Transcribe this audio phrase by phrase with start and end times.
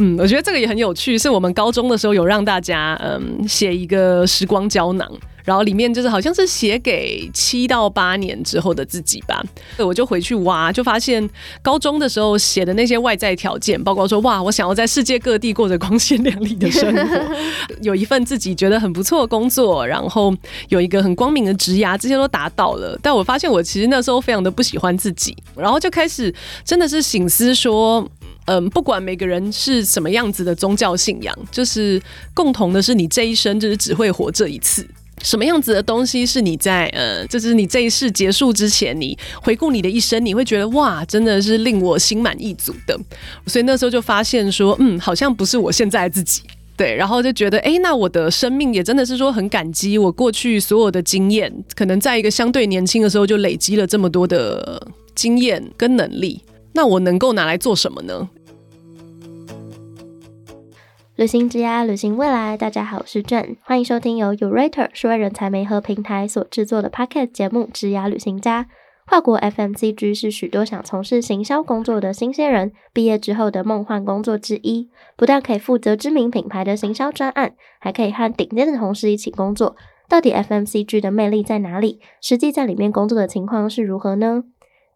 [0.00, 5.08] 嗯，我觉得这个也很有趣，是我们高中的时候有让大家嗯写一个时光胶囊。
[5.42, 9.42] 然后里面就是好像是写给七到八年之后的自己吧，
[9.78, 11.28] 我就回去挖，就发现
[11.62, 17.34] 高中的时候写的那些外在条件，包括说哇，我想要在世界各地过着光鲜亮丽的生活，
[17.80, 20.32] 有一份自己觉得很不错的工作，然后
[20.68, 22.96] 有一个很光明的职涯，这些都达到了。
[23.02, 26.32] 但我发现我其实那时候非常的不喜欢自己，然后就开始
[26.64, 28.06] 真的是醒思说，
[28.50, 32.02] 嗯，不管每个人是什么样子的宗教信仰，就是
[32.34, 34.84] 共同的是你这一生就是只会活这一次。
[35.22, 42.98] 什么样子的东西是你在呃，就是你这一世结束之前，你回顾你的一生，你会觉得哇，真的是令我心满意足的。
[43.46, 46.42] 所以那时候就发现说，嗯，好像不是我现在自己，
[46.76, 58.26] 对，然后就觉得，哎，那我的生命也真的是说很感激我过去所有的经验，可能在一个相对年轻的时候就累积了这么多的经验跟能力，那我能够拿来做什么呢？
[61.20, 62.56] 旅行之涯，旅行未来。
[62.56, 68.64] 大家好，我是 Jane，欢迎收听由 Urater 数位人才媒合平台所制作的 Podcast 节目《之涯旅行家》。
[69.06, 74.88] 跨国 FMCG 是许多想从事行销工作的新鲜人毕业之后的梦幻工作之一。
[75.14, 79.76] 不但可以负责知名品牌的行销专案，还可以和顶尖的同事一起工作。
[80.08, 82.00] 到底 FMCG 的魅力在哪里？
[82.22, 84.44] 实际在里面工作的情况是如何呢？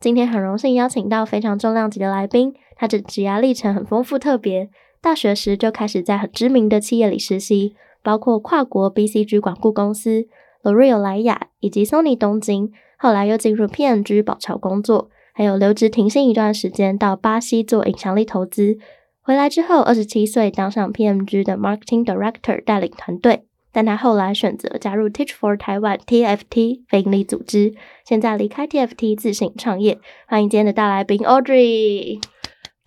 [0.00, 4.70] 今天很荣幸邀请到非常重量级的来宾，他的职涯历程很丰富特别。
[5.04, 10.26] 大学时就开始在很知名的企业里实习，包括跨国 BCG 广告公司、
[10.62, 12.72] L'Oreal 莱雅以及 Sony 东京。
[12.96, 18.78] 后来又进入 PNG 宝桥工作，还有留职停薪一段时间，到巴西做影响力投资。
[19.20, 23.44] 回来之后，二十七岁当上 PMG 的 Marketing Director，带领团队。
[23.70, 27.74] 但他后来选择加入 Teach for Taiwan TFT 非营利组织，
[28.06, 29.98] 现在离开 TFT 自行创业。
[30.26, 32.20] 欢迎今天的大来宾 Audrey。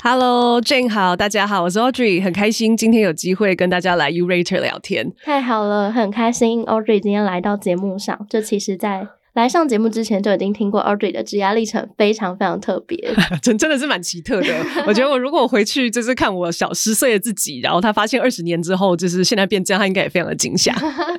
[0.04, 5.12] Hello，Jane 好，大家好，我是 Audrey，很开心今天有机会跟大家来 Urater 聊天。
[5.24, 8.26] 太好了，很开心 Audrey 今天来到节目上。
[8.30, 12.98] 就其实，在来上节目之前就已经听过 Audrey 的职涯历程，非常非常特别，
[13.42, 14.48] 真真的是蛮奇特的。
[14.88, 20.74] 我觉得我如果回去就是看我小十岁的自己，然后他发现二十年之后就是现在变这样，他应该也非常的惊吓。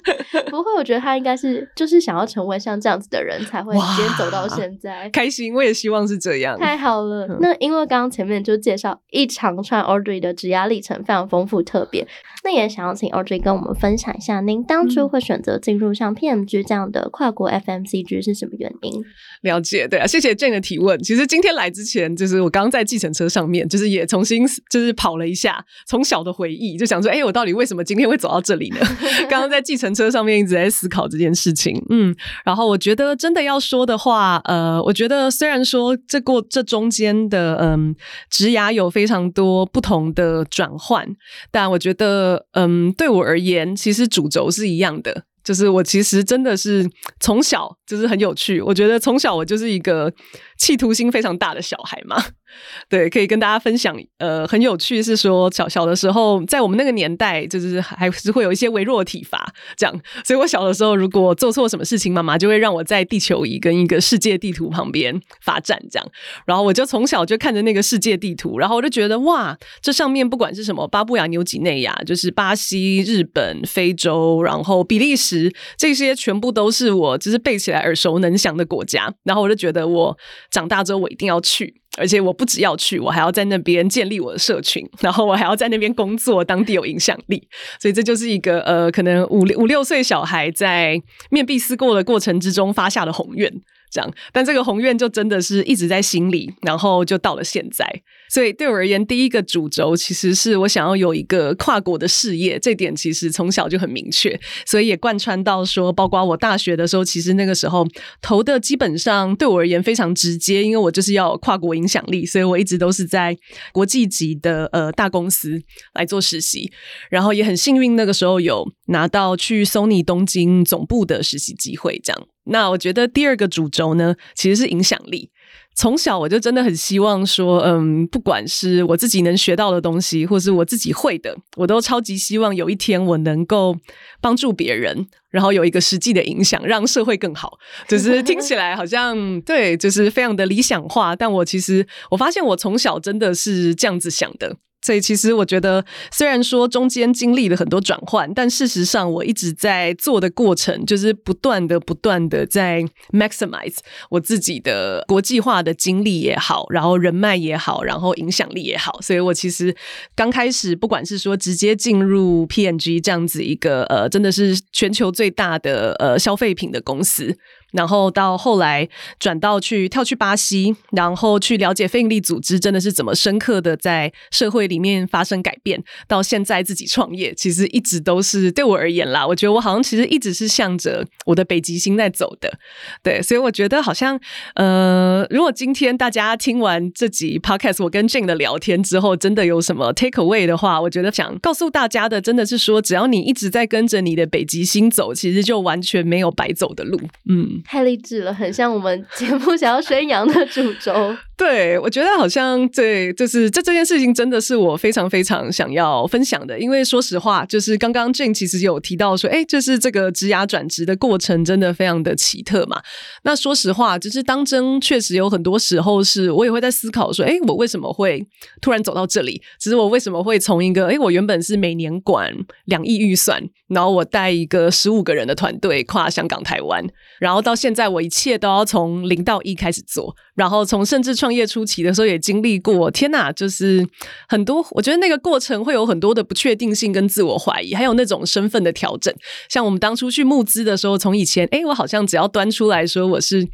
[0.50, 5.08] 不会，我觉得他应该是就是想要成为像这样子的人才会今天走到现在。
[5.10, 6.58] 开心，我也希望是这样。
[6.58, 12.06] 太好了，那因为刚刚前面就介绍一长串 Audrey 的职涯历程，非常丰富特别。
[12.44, 19.04] 那也想要请 Audrey 跟我们分享一下，您当初会选择进入像 PMG 这样的跨国 FMCG 是什么原因？
[19.42, 21.00] 了解，对啊，谢谢 Jane 的提问。
[21.02, 28.78] 其实今天来之前，就是我刚刚在计程车上面，就是也重新就是跑了一下从小的回忆，就想说，哎，我到底为什么今天会走到这里呢？
[29.28, 37.94] 刚刚在计程车上面一直在思考这件事情，嗯，然后我觉得真的要说的话，呃，我觉得虽然说这过这中间的嗯
[38.30, 41.06] 职涯有非常多不同的转换，
[41.50, 42.08] 但我觉得。
[42.52, 45.24] 嗯，对我而言，其实主轴是一样的。
[45.44, 46.88] 就是我其实真的是
[47.20, 50.12] 从小就是很有趣，我觉得从小我就是一个
[50.58, 52.22] 企图心非常大的小孩嘛。
[52.88, 53.94] 对，可以跟大家分享。
[54.16, 60.00] 呃，很有趣是说，小小的时候，在我们那个年代，就是还是会有一些微弱体罚这样。
[60.24, 66.08] 所以我小的时候，如果做错什么事情，妈妈就会让我在地球仪跟一个世界地图旁边罚站这样。
[66.46, 75.54] 然后我就从小就看着那个世界地图，然后我就觉得哇，这上面不管是什么巴布亚纽几内亚，就是巴西、日本、非洲，然后比利时。
[75.76, 80.16] 这些全部都是我就是背起来耳熟能详的国家，然后我就觉得我
[80.50, 87.46] 长大之后我一定要去，而且我不只要去，我还要在那边建立我的社群，然后我还要在那边工作，当地有影响力。
[87.80, 91.00] 所以这就是一个呃，可能五六五六岁小孩在
[91.30, 93.52] 面壁思过的过程之中发下的宏愿。
[93.90, 97.86] 这样，但这个宏愿就真的是一直在心里，然后就到了现在。
[98.30, 107.86] 所以对我而言，第一个主轴其实是我想要有一个跨国的事业，这点其实从小就很明确，所以也贯穿到说，包括我大学的时候，其实那个时候
[108.20, 113.34] 投的基本上对我而言非常直接，因为我就是要跨国影响力，所以我一直都是在
[113.72, 115.58] 国际级的呃大公司
[115.94, 116.70] 来做实习，
[117.10, 122.28] 然后也很幸运那个时候有拿到去 Sony 东京总部的实习机会，这样。
[122.48, 125.30] 那我觉得第二个主轴呢，其实是影响力。
[125.74, 133.76] 从小我就真的很希望说，嗯，不管是我自己能学到的东西，或是我自己会的，我都超级希望有一天我能够
[134.20, 137.58] 帮助别人，然后有一个实际的影响，让社会更好。
[137.86, 141.14] 就是听起来好像对，就是非常的理想化。
[141.14, 144.56] 但我其实我发现我从小真的是这样子想的。
[144.80, 152.82] 所以其实我觉得，虽然说中间经历了很多转换，但事实上我一直在做的过程，就是不断的、不断的在
[153.12, 153.76] maximize
[154.10, 159.00] 我自己的国际化的经历也好，然后人脉也好，然后影响力也好。
[159.00, 159.74] 所以我其实
[160.14, 167.36] 刚开始，不管是说直接进入 P&G 这样子一个呃，真的是全球最大的呃消费品的公司。
[167.72, 168.88] 然后到后来
[169.18, 175.82] 转到去跳去巴西，然后去了解非营利组织真的是怎么深刻的在社会里面发生改变。
[176.06, 182.58] 到现在自己创业，其实一直都是对我而言啦，我觉得我好像其实一直是向着我的北极星在走的。
[183.02, 184.18] 对，所以我觉得好像
[184.54, 196.98] 呃，如果今天大家听完这集 podcast 我跟 Jane 的聊天之后，真的有什么 take away 的话，我觉得想告诉大家的，真的是说，只要你一直在跟着你的北极星走，其实就完全没有白走的路。
[197.28, 197.57] 嗯。
[197.62, 201.16] 太励志了，很像我们节目想要宣扬的主轴。
[201.38, 206.58] 对，我觉得好像对，就是这这件事情真的是我非常非常想要分享的。
[206.58, 212.82] 因为说实话，就是刚刚 Jane 其实有提到说，哎，就是这个职涯转职的过程真的非常的奇特嘛。
[213.22, 218.26] 那说实话，就是当真确实有很多时候是我也会在思考说，哎，我为什么会
[218.60, 219.40] 突然走到这里？
[219.60, 222.34] 只是我为什么会从一个，哎，我原本是每年管
[222.64, 226.84] 两亿预算，然后我带一个十五个人的团队跨香港、台湾，
[227.20, 233.84] 然后到现在我一切都要从零到一开始做，然后从甚至创业初期的时候也经历过，天哪，就是
[234.28, 239.12] 很多，我觉得那个过程会有很多的不确定性跟自我怀疑，还有那种身份的调整。
[239.48, 243.44] 像我们当初去募资的时候，从以前哎，我好像只要端出来说我是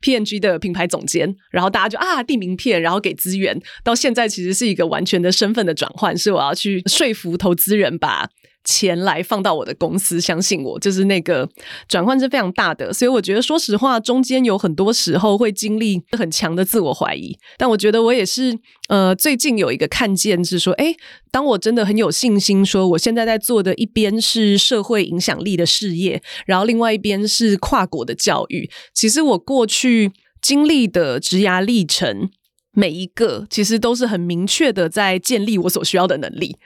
[0.00, 8.28] P N G 的品牌总监，然后大家就啊递名片，然后给资源，到现在其实是一个完全的身份的转换，是我要去说服投资人把。
[8.64, 11.48] 钱来放到我的公司，相信我，就是那个
[11.88, 17.36] 转换是非常大的，所以我觉得，说实话，中间有很多时候会经历很强的自我怀疑。
[17.58, 18.56] 但我觉得我也是，
[18.88, 20.94] 呃，最近有一个看见是说，哎，
[21.30, 28.70] 当我真的很有信心，说我现在在做的一边是社会影响力的事业，然后另外一边是跨国的教育。
[28.94, 32.30] 其实我过去经历的职涯历程，
[32.72, 36.56] 每一个其实都是很明确的在建立我所需要的能力。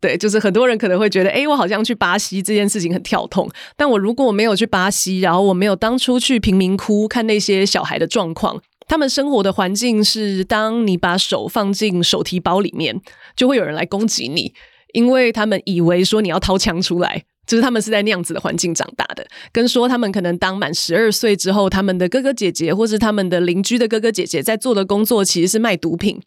[0.00, 3.50] 对，就是很多人可能会觉得，哎，我好像去巴西这件事情很跳痛。
[3.76, 13.00] 但我如果没有去巴西，然后我没有当初去贫民窟看那些小孩的状况，他们生活的环境是，当你把手放进手提包里面，
[13.34, 14.52] 就会有人来攻击你，
[14.92, 17.24] 因为他们以为说你要掏枪出来。
[17.46, 26.20] 就是他们是在那样子的环境长大的，跟说他们可能当满十二岁之后，他们的哥哥姐姐或是他们的邻居的哥哥姐姐在做的工作其实是卖毒品。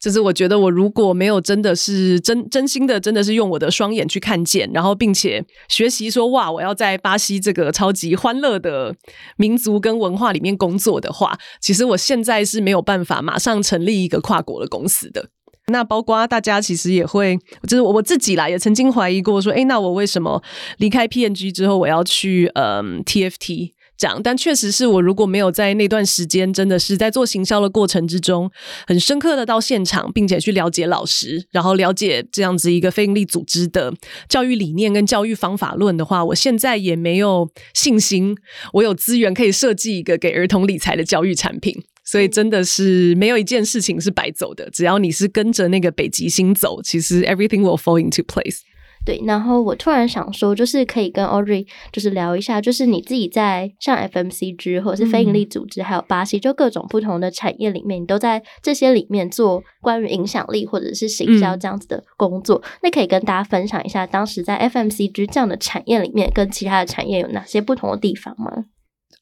[0.00, 8.94] 就是我觉得我如果没有真的是真真心的，真的是用我的双眼去看见，然后并且学习说哇，我要在巴西这个超级欢乐的
[9.36, 15.30] 民族跟文化里面工作的话，其实我现在是没有办法马上成立一个跨国的公司的。
[15.68, 20.42] 那包括大家其实也会，就是我我自己啦，也曾经怀疑过说，哎，那我为什么
[20.78, 24.22] 离开 PNG 之后，我要去嗯 TFT 讲？
[24.22, 28.50] 但确实是我如果没有在那段时间，真的是在做行销的过程之中，
[28.86, 33.92] 很深刻的到现场，并且去了解老师，然后了解这样子一个非营利组织的
[34.28, 38.36] 教育理念跟教育方法论的话，我现在也没有信心，
[38.72, 41.82] 我有资源可以设计一个给儿童理财的教育产品。
[42.10, 48.60] 所以真的是没有一件事情是白走的，只要你是跟着那个北极星走，其实 everything will fall into place。
[49.04, 62.62] 对，然后我突然想说，就是可以跟 Audrey 就是聊一下，就是你自己在像 FMCG 或者是非营利组织，还有巴西，就各种不同的产业里面，你都在这些里面做关于影响力或者是行销这样子的工作。
[62.82, 68.64] 那可以跟大家分享一下，当时在 FMCG 这样的产业里面，跟其他的产业有哪些不同的地方吗？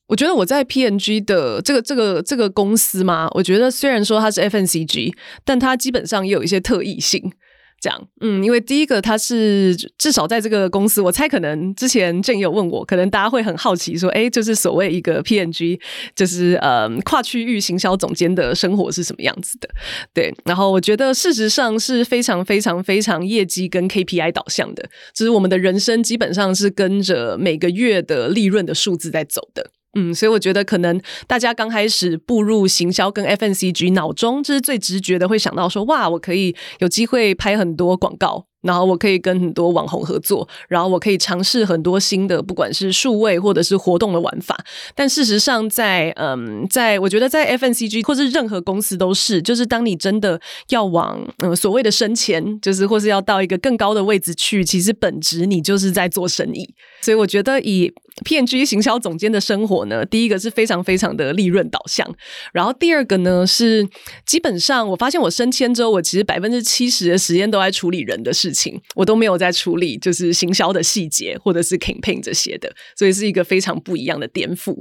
[0.08, 5.12] 我觉得我在 P N G 的这个这个这个公司嘛，我觉得虽然说它是 FNCG，
[5.44, 7.32] 但它基本上也有一些特异性。
[7.78, 15.78] 这样，嗯，因为第一个它是至少在这个公司，我猜可能之前正有问我，可能大家会很好奇说，哎，就是所谓一个 P N G，
[16.14, 19.68] 就是呃跨区域行销总监的生活是什么样子的？
[20.14, 29.70] 对，然后我觉得事实上是非常非常非常业绩跟 KPI 导向的，就是我们的人生基本上是跟着每个月的利润的数字在走的。
[29.98, 38.46] 嗯，所以我觉得可能大家刚开始步入行销跟 FNCG，脑中就是最直觉的会想到说，哇，我可以有机会拍很多广告。
[38.66, 44.58] 然后我可以跟很多网红合作，然后我可以尝试很多新的，不管是数位或者是活动的玩法。
[44.94, 56.68] 但事实上，在嗯，在我觉得在 FNCG 或是任何公司都是，就是当你真的要往嗯所谓的升迁，就是或是要到一个更高的位置去，其实本质你就是在做生意。
[57.00, 57.92] 所以我觉得以
[58.24, 62.08] PNG 行销总监的生活呢，第一个是非常非常的利润导向，
[62.52, 63.86] 然后第二个呢是
[64.24, 68.50] 基本上我发现我升迁之后，我其实百分之七十的时间都在处理人的事，
[68.94, 74.76] 我都没有在处理就是行销的细节或者是 campaign 这些的，所以是一个非常不一样的颠覆。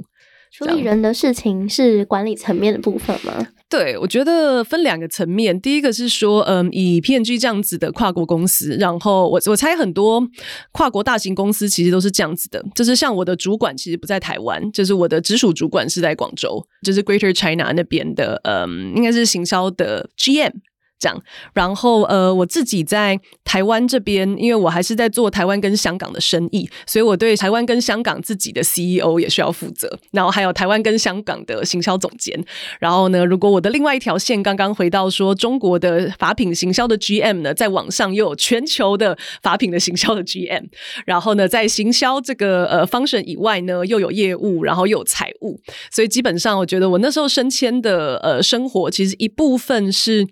[0.52, 3.48] 处理人的事情是管理层面的部分吗？
[3.68, 5.60] 对，我觉得分两个层面。
[5.60, 10.22] 第一个是说，嗯，以 P&G 这样子的跨国公司，然后我我猜很多
[10.70, 20.52] 跨国大型公司其实都是这样子的，就是像我的主管其实不在台湾，就是我的直属主管是在广州，就是 Greater China 那边的，嗯，应该是行销的 GM。
[20.98, 21.22] 这样，
[21.52, 32.42] 然后呃，我自己在台湾这边，因为我还是在做台湾跟香港的生意，所以我对台湾跟香港自己的 CEO 也需要负责，然后还有台湾跟香港的行销总监。
[32.80, 40.64] 然后呢，如果我的另外一条线刚刚回到说中国的法品行销的 GM 呢，在网上又有全球的法品的行销的 GM，
[41.04, 45.60] 然后呢，在行销这个呃 function 以外呢，又有业务，然后又有财务，
[45.92, 50.26] 所以基本上我觉得我那时候升迁的呃生活，其实一部分是。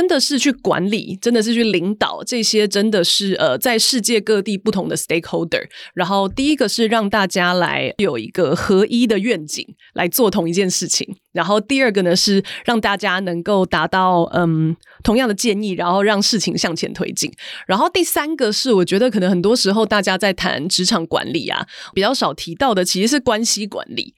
[0.00, 5.60] 真的是去管理，真的是去领导这些，真的是呃，在世界各地不同的 stakeholder。
[5.92, 11.06] 然后第一个是让大家来有一个合一的愿景来做同一件事情。
[11.32, 17.30] 然后第二个呢是让大家能够达到嗯同样的建议，然后让事情向前推进。
[17.66, 24.14] 然后第三个是我觉得可能很多时候大家在谈职场管理啊，比较少提到的其实是关系管理。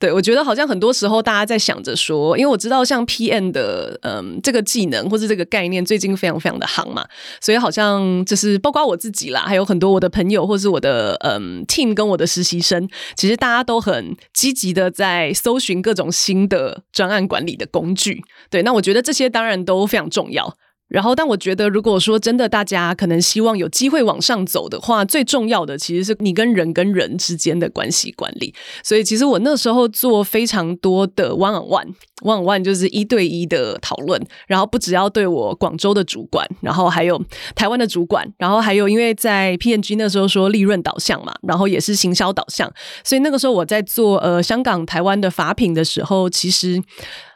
[0.00, 7.06] 对，我觉得好像很多时候大家在想着说，因为我知道像 PM 的嗯这个技能或者这个概念最近非常非常的夯嘛，
[7.38, 18.22] 所以好像就是包括我自己啦，还有很多我的朋友或是我的嗯 team 跟我的实习生，其实大家都很积极的在搜寻各种新的专案管理的工具。
[18.48, 20.56] 对，那我觉得这些当然都非常重要。
[20.90, 28.52] 然后，但我觉得，如果说真的大家可能希望有机会往上走的话，最重要的其实是你跟人跟人之间的关系管理。
[28.82, 34.20] 所以，其实我那时候做非常多的 one on one，one on one 就是一对一的讨论。
[34.48, 37.22] 然后不只要对我广州的主管，然后还有
[37.54, 42.68] 台湾的主管，然后还有因为在 P N G 那时候说利润导向嘛，然后也是行销导向，
[43.04, 46.82] 所以那个时候我在做呃香港、台湾的法品的时候，其实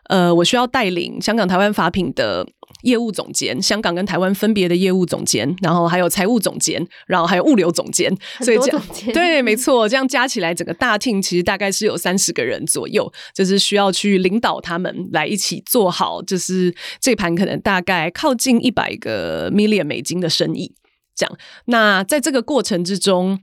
[0.09, 2.45] 呃我需要带领香港、台湾法品的。
[2.85, 20.75] 业务总监，香港跟台湾分别的业务总监，然后还有财务总监，然后还有物流总监，所以这样对，没错，这样加起来整个大 team 其实大概是有三十个人左右，就是需要去领导他们来一起做好，就是这盘可能大概靠近一百个 million 美金的生意，
[21.17, 21.39] 这样。
[21.67, 23.41] 那在这个过程之中。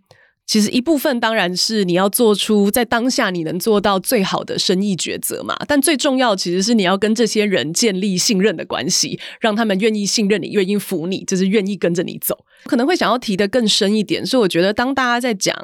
[0.51, 12.38] 其实一部分当然是你要做出在当下你能做到最好的生意抉择嘛，但最重要其实是你要跟这些人建立信任的关系，让他们愿意信任你，愿意服你，就是愿意跟着你走。
[12.65, 15.55] 可能会想要提的更深一点，是我觉得当大家在讲。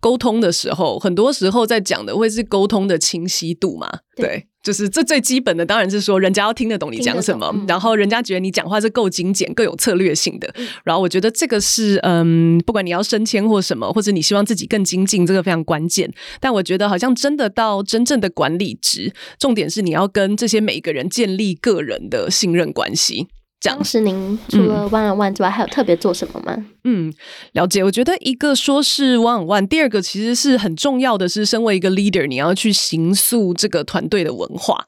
[0.00, 3.90] 沟通的时候，很多时候在讲的会是沟通的清晰度嘛？
[4.14, 10.52] 对，就是这最基本的，当然是说人家要听得懂你讲什么，然后人家觉得你讲话是够精简、更有策略性的。
[10.84, 16.12] 然后我觉得这个是嗯，不管你要升迁或什么，或者你希望自己更精进，这个非常关键。
[16.40, 23.28] 但我觉得好像真的到真正的管理职，重点是你要跟这些每一个人建立个人的信任关系。
[23.60, 26.56] 当时您除了 one on one 之外，还有特别做什么吗？
[26.84, 27.12] 嗯，
[27.52, 27.82] 了解。
[27.82, 34.86] 我觉得一个说是 one on one，第二个其实是很重要的是，身为一个 leader，你要去形塑这个团队的文化。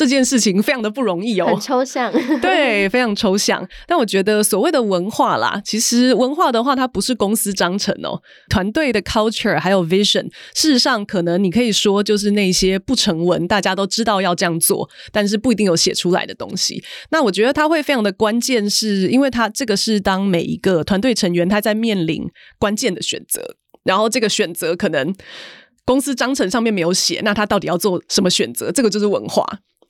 [0.00, 3.68] 这件事情非常的不容易哦，很抽象， 对，非常抽象。
[3.86, 10.22] 但我觉得所谓的文化啦，其实文化的话，它不是公司章程哦，团队的 culture 还有 vision。
[10.54, 16.82] 事实上，可能你可以说就是那些不成文，大家都知道要这样做，但是不一定有写出来的东西。
[17.10, 22.26] 那我觉得它会非常的关键，是因为它这个是当每一个团队成员他在面临
[22.58, 25.14] 关键的选择，然后这个选择可能
[25.84, 28.72] 公司章程上面没有写，那他到底要做什么选择？
[28.72, 29.44] 这个就是文化。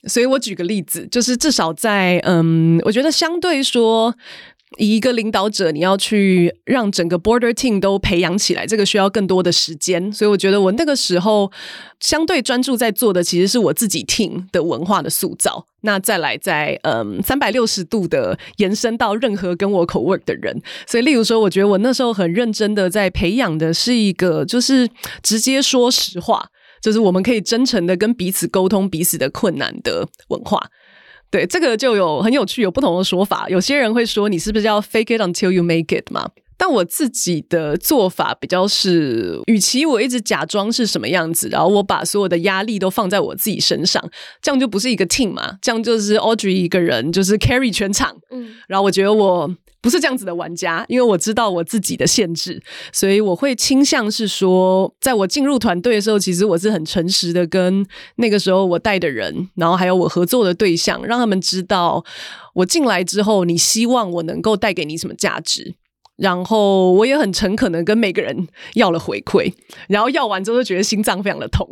[0.07, 4.15] 所以我举个例子，就是至少在嗯，我觉得相对说，
[4.77, 10.11] 以一个领导者，你要去让整个 border team 都培养起来，这个需要更多的时间。
[10.11, 11.51] 所以我觉得我那个时候
[11.99, 15.67] 相对专注在做的，其实是我自己 team 的文化的塑造。
[15.81, 20.61] 那再来在嗯三百六十度的延伸到任何跟我 co work 的人。
[20.87, 24.89] 所以，例如说，我觉得我那时候很认真的在培养的是一个，就是
[25.21, 26.47] 直接说实话。
[26.81, 30.59] 就是我们可以真诚的跟彼此沟通彼此的困难的文化，
[31.29, 33.47] 对，这个就有很有趣，有不同的说法。
[33.47, 36.29] 有些人会说，你是不是要 fake it until you make it 嘛？
[36.57, 44.11] 但我自己的做法比较是，与其我一直假装是什么样子，然后我把所有的压力都放在我自己身上，
[44.43, 45.57] 这样就不是一个 team 嘛？
[45.59, 48.15] 这样就是 Audrey 一个人就是 carry 全场。
[48.29, 49.49] 嗯，然后我觉得我
[49.81, 52.61] 不是这样子的玩家，因为我知道我自己的限制，
[52.93, 57.85] 所以我会倾向是说，在我进入团队的时候，其实我是很诚实的，跟
[58.17, 62.03] 那个时候我带的人，然后还有我合作的对象，让他们知道
[62.53, 65.75] 我进来之后，你希望我能够带给你什么价值。
[66.17, 69.51] 然后我也很诚恳的跟每个人要了回馈，
[69.87, 71.67] 然后要完之后就觉得心脏非常的痛。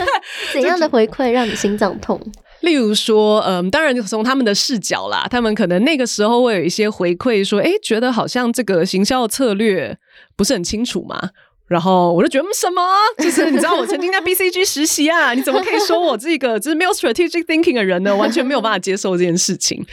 [0.52, 2.20] 怎样的回馈让你心脏痛？
[2.64, 9.96] 例如说，嗯，当然就从他们的视角啦，他们可能那个时候会有一些回馈，说，哎，觉得好像这个行销策略
[10.36, 11.30] 不是很清楚嘛。
[11.74, 12.80] 然后我就觉得什么，
[13.18, 18.14] 就是你知道我曾经在 BCG 实习啊，你怎么可以说我这个就是没有 strategic thinking 的人呢？
[18.14, 19.84] 完全没有办法接受这件事情。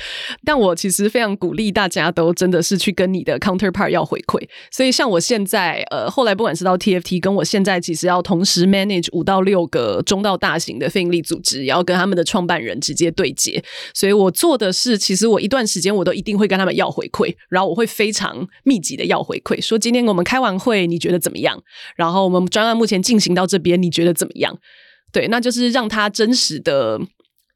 [0.46, 4.40] 但我其实非常鼓励大家都真的是去跟你的 counterpart 要回馈。
[4.70, 13.64] 所以像我现在呃，后来不管是到 TFT，跟我现在其实要同时 manage 五到六个中到大型的非营利组织，也要跟他们的创办人直接对接。
[13.96, 21.60] 所以我做的是，其实我一段时间我都一定会跟他们要回馈，然后我会非常密集的要回馈，说今天我们开完会，你觉得怎么样？
[21.96, 24.58] 然后我们专案目前进行到这边，你觉得怎么样？
[25.12, 27.00] 对，那就是让他真实的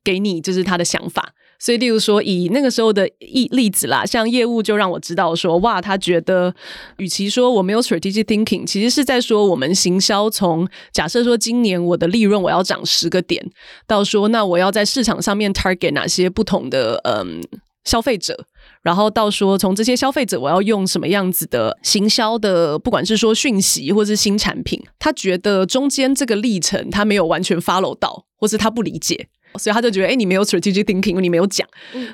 [0.03, 1.33] 给你，就是他的想法。
[1.57, 6.53] 所以，例如说以那个时候的例例子啦，像业务就让我知道说，哇，他觉得
[6.97, 13.41] 与其说我没有 strategic thinking，其实是在说我们行销从假设说今年我的利润我要涨十个点，
[13.87, 17.41] 到说那我要在市场上面 target 哪些不同的嗯
[17.85, 18.45] 消费者。
[18.85, 29.27] 然后到说，从这些消费者，我要用什么样子的行销的，不管是说讯息或是新产品，他觉得中间这个历程他没有完全 follow 到，或是他不理解。
[29.57, 31.65] 所以他就觉得，哎，你没有 strategic thinking，你没有讲，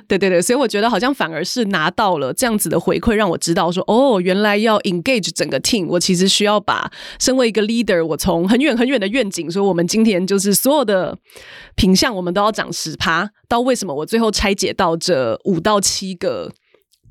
[0.08, 11.18] 对对对，所以我觉得好像反而是拿到了这样子的回馈，让我知道说，哦，原来要 engage 整个 team，我其实需要把身为一个 leader，我从很远很远的愿景，说我们今天就是所有的
[11.76, 16.52] 品相，我们都要涨十趴，到为什么我最后拆解到这五到七个。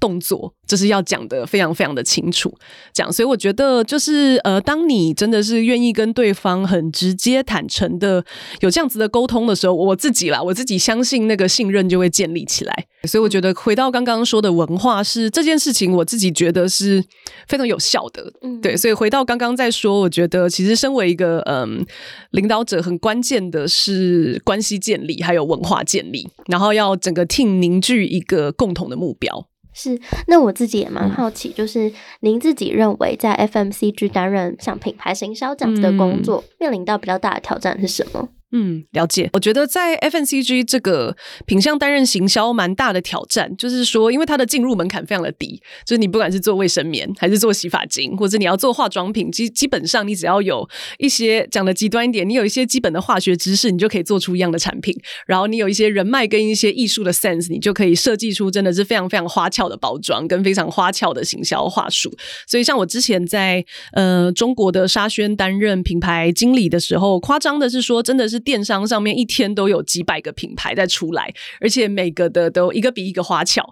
[0.01, 2.53] 动作就是要讲的非常非常的清楚，
[2.93, 8.25] 讲，所以我觉得就是呃，当你真的是愿意跟对方很直接坦诚的
[8.61, 12.87] 有这样子的沟通的时候，我自己啦，我自己相信那个信任就会建立起来。
[13.05, 17.03] 所以我觉得回到刚刚说的文化是这件事情，我自己觉得是
[17.49, 18.33] 非常有效的。
[18.43, 21.85] 嗯，对，所以回到刚刚在说，我觉得其实身为一个嗯
[22.31, 29.47] 领导者，很关键的是关系建立，还有文化建立，然后要整个 team 凝聚一个共同的目标。
[29.73, 38.29] 是，那我自己也蛮好奇，就是您自己认为在 FMCG 担任像品牌行销这样子的工作，面临到比较大的挑战是什么？
[38.53, 39.31] 嗯，了解。
[39.33, 54.93] 我觉得在 FNCG 这个品相担任行销蛮大的挑战，就是说，因为它的进入门槛非常的低，就是你不管是做卫生棉，还是做洗发精，或者你要做化妆品，基基本上你只要有一些讲的极端一点，你有一些基本的化学知识，你就可以做出一样的产品。
[55.27, 62.13] 然后你有一些人脉跟一些艺术的 sense，你就可以设计出真的是非常非常花俏的包装跟非常花俏的行销话术。
[62.49, 68.40] 所以像我之前在呃中国的沙宣担任品牌经理的时候，夸张的是说，真的是。
[68.41, 73.63] 电商上面一天都有几百个品牌在出来，而且每个的都一个比一个花俏，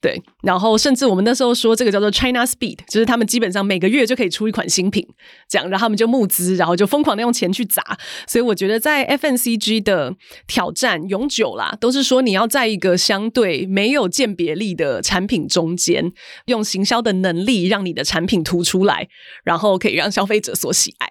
[0.00, 0.20] 对。
[0.42, 5.04] 然后甚至我们那时候说这个叫做 China Speed，就是他们基本上每个月就可以出一款新品，
[5.48, 7.82] 这样，然后他们就募资，然后就疯狂的用钱去砸。
[8.28, 10.14] 所以我觉得在 FNCG 的
[10.46, 16.12] 挑战永久啦，都是说你要在一个相对没有鉴别力的产品中间，
[16.46, 19.08] 用行销的能力让你的产品突出来，
[19.42, 21.08] 然后可以让消费者所喜爱，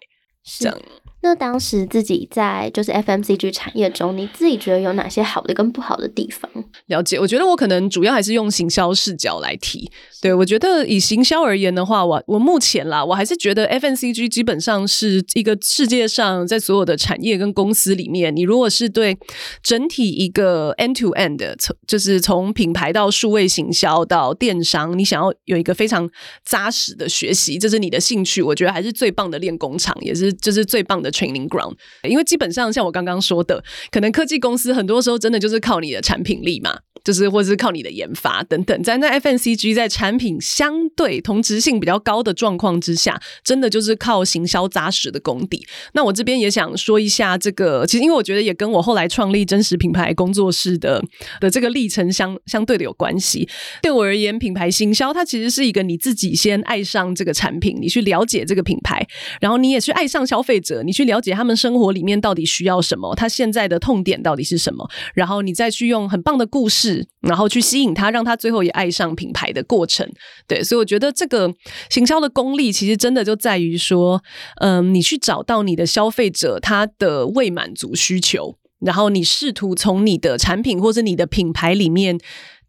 [0.59, 0.79] 这样。
[1.25, 6.47] 那当时自己在就是 FMCG 产业中，你自己觉得有哪些好的跟不好的地方？
[6.85, 9.89] 了解，我觉得我可能主要还是用行销视角来提。
[10.21, 19.17] 对我觉得以行销而言的话，我我目前啦，我还是觉得 FMCG 基本上是一个世界上在所有的产业跟公司里面，你如果是对
[19.63, 26.07] 整体一个 end to end，从就是从品牌到数位行销到电商，你想要有一个非常
[26.45, 31.14] 扎实的学习，这是你的兴趣，我觉得还是最棒的练功场，也是就是最棒的。
[31.15, 38.83] Training ground，因为基本上像我刚刚说的，可能科技公司很多时候真的就是靠你的产品力嘛，就是或是靠你的研发等等。
[38.83, 45.65] 在 FNCG 在产品相对同质性比较高的状况之下，真的就是靠行销扎实的功底。
[45.93, 51.01] 那我这边也想说一下这个，其实因为我觉得也跟我后来创立真实品牌工作室的
[51.39, 53.47] 的这个历程相相对的有关系。
[53.81, 59.07] 对我而言，品牌行销它其实是一个你自己先爱上这个产品，你去了解这个品牌，
[59.39, 61.05] 然后你也去爱上消费者，你去。
[61.05, 70.07] 了解他们生活里面到底需要什么，他现在的痛点到底是什么，然后你再去用很棒的故事，然后去吸引他，让他最后也爱上品牌的过程。
[70.47, 71.53] 对，所以我觉得这个
[71.89, 74.21] 行销的功力，其实真的就在于说，
[74.61, 82.19] 嗯，你去找到你的消费者他的未满足需求，然后你试图从你的产品或者你的品牌里面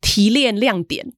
[0.01, 1.13] 提炼亮点，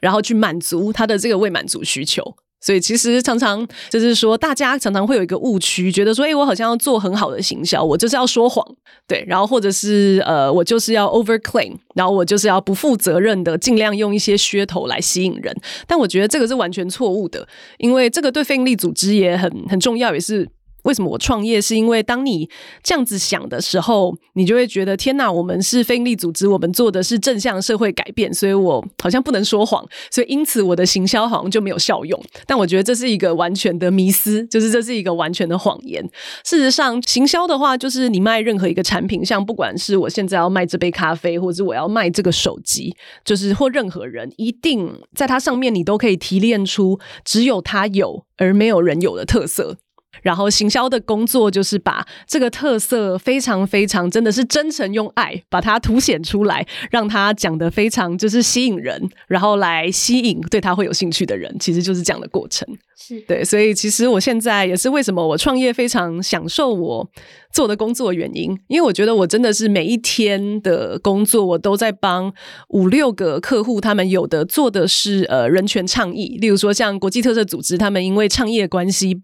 [0.00, 2.36] 然后去满足他的这个未满足需求。
[2.62, 8.64] 所以其实常常就是说，大家常常会有一个误区，觉得说，哎，我好像要做很好的行销，我就是要说谎，
[9.06, 15.54] 对，然后或者是呃，我就是要 over claim，然后我就是要不负责任的，尽量用一些噱头来吸引人。
[15.86, 17.46] 但我觉得这个是完全错误的，
[17.78, 20.48] 因为这个对非营利组织也很很重要，也是。
[20.82, 21.60] 为什么我创业？
[21.60, 22.48] 是因为当你
[22.82, 32.20] 这样子想的时候，你就会觉得天哪，我们是非营利组织，我们做的是正向社会改变，所以我好像不能说谎，所以因此我的行销好像就没有效用。
[32.46, 36.02] 但我觉得这是一个完全的迷思，就是这是一个完全的谎言。
[36.44, 49.76] 事实上，行销的话，就是你卖任何一个产品，像不管是我现在要卖这杯咖啡，或者我要卖这个手机，就是或任何人，一定在它上面你都可以提炼出只有他有而没有人有的特色。
[50.20, 62.68] 然后行销的工作就是把这个特色非常非常真的是真诚用爱把它凸显出来，让他讲的非常就是吸引人，然后来吸引对他会有兴趣的人，其实就是这样的过程。
[62.94, 67.08] 是对，所以其实我现在也是为什么我创业非常享受我
[67.52, 72.32] 做的工作原因，因为我觉得我真的是每一天的工作，我都在帮
[72.68, 79.20] 五六个客户，他们有的做的是呃人权倡议，例如说像国际特色组织，他们因为倡议关系。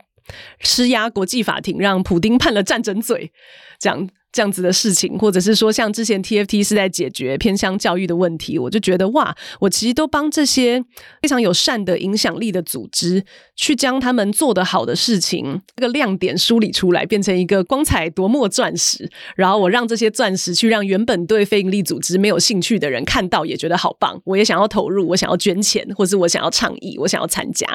[0.60, 3.32] 施压国际法庭，让普丁判了战争罪，
[3.78, 10.84] 这样这样子的事情，或者是说，像之前 TFT 是在解决偏乡教育的问题，我就觉得哇，我其实都帮这些
[11.22, 13.24] 非常有善的影响力的组织，
[13.56, 27.66] 去将他们做的好的事情这个亮点梳理出来，变成一个光彩夺目钻石，然后我让这些钻石去让原本对非营利组织没有兴趣的人看到，也觉得好棒，我也想要投入，我想要捐钱，或者我想要倡议，我想要参加。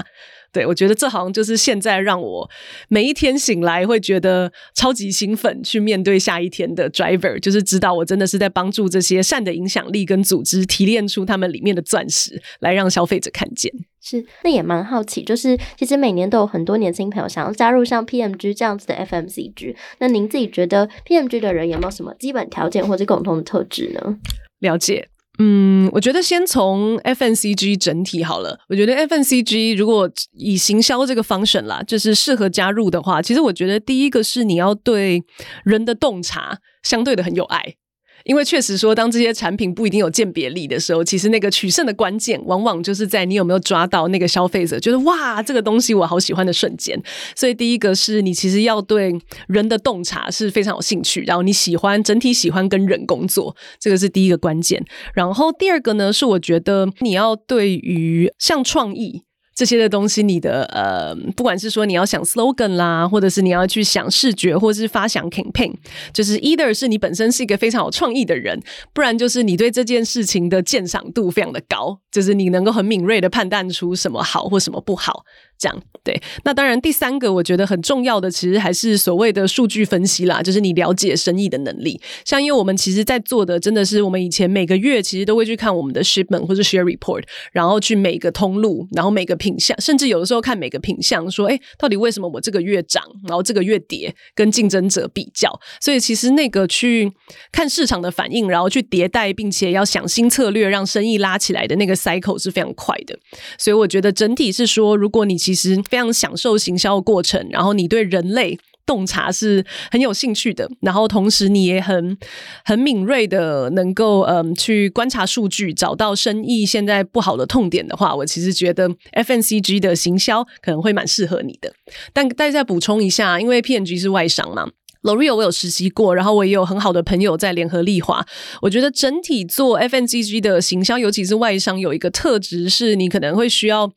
[0.54, 2.50] 对，我觉得这好像就是现在让我
[2.88, 13.74] 每一天醒来会觉得超级兴奋，去面对下一天的 driver，就是知道我真的是在帮助这些善的影响力跟组织提炼出他们里面的钻石，来让消费者看见。
[14.00, 24.18] 是，那也蛮好奇，就是其实每年都有很多年轻朋友想要加入像 PMG 这样子的 FMCG，那您自己觉得 PMG 的人有没有什么基本条件或者共同的特质呢？
[24.60, 25.10] 了解。
[25.40, 28.60] 嗯，我觉得先从 FNCG 整体好了。
[28.70, 35.24] 我觉得 FNCG 如果以行销这个方式啦，就是适合加入的话，其实我觉得第一个是你要对
[35.64, 37.76] 人的洞察相对的很有爱。
[38.24, 47.02] 因为确实说，当这些产品不一定有鉴别力的时候，其实那个取胜的关键，往往就是在你有没有抓到那个消费者觉得哇，这个东西我好喜欢的瞬间。
[47.36, 49.14] 所以第一个是你其实要对
[49.48, 54.84] 人的洞察是非常有兴趣，然后你喜欢整体喜欢跟人工作，这个是第一个关键。
[55.14, 59.24] 然后第二个呢，是我觉得你要对于像创意。
[59.56, 65.74] 这些的东西，你的呃，不管是说你要想 slogan 啦，或者是你要去想视觉，或者是发想 campaign，
[66.12, 68.60] 就是 either 是你本身是一个非常有创意的人，
[68.94, 75.24] 不然就是你对这件事情的鉴赏度非常的高，就是你能够很敏锐的判断出什么好或什么不好。
[75.64, 82.02] 这样对，那当然第三个我觉得很重要的，其实还是所谓的数据分析啦，就是你了解生意的能力。
[82.26, 87.24] 像因为我们其实在做的，真的是我们以前每个月其实都会去看我们的 shipment 或者 share report，
[87.54, 95.58] 然后去每个通路，然后每个品项，甚至有的时候看每个品项，说哎，到底为什么我这个月涨，然后这个月跌，跟竞争者比较。
[95.80, 97.10] 所以其实那个去
[97.50, 103.18] 看市场的反应，然后去迭代，并且要想新策略，让生意拉起来的那个 cycle 是非常快的。
[103.58, 112.18] 所以我觉得整体是说，如果你其其实非常享受行销的过程，然后你对人类洞察是很有兴趣的，然后同时你也很
[112.66, 121.74] 很敏锐的能够嗯去观察数据，找到生意现在不好的痛点的话，我其实觉得 FNCG 的行销可能会蛮适合你的。
[122.12, 124.70] 但大家再补充一下，因为 PNG 是外商嘛。
[125.04, 128.26] L'Oreal 我有实习过，然后我也有很好的朋友在联合利华。
[128.62, 133.92] 我觉得整体做 FNGG 的行销，尤其是外商，有一个特质是你可能会需要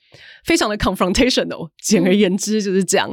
[0.45, 1.69] 非常的 confrontational。
[1.81, 3.09] 简而言之就是这样。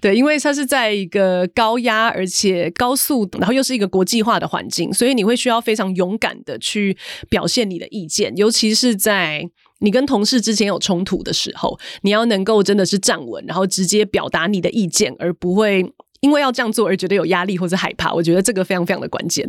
[0.00, 6.96] 对，因为它是在一个高压而且高速，然后又是一个国际化的环境，所以你会需要非常勇敢的去
[7.30, 9.42] 表现你的意见，尤其是在
[9.80, 15.94] 你跟同事之间有冲突的时候，你要能够真的是站稳，然后直接表达你的意见，而不会。
[16.20, 19.48] 因为要这样做而觉得有压力或者害怕，我觉得这个非常非常的关键。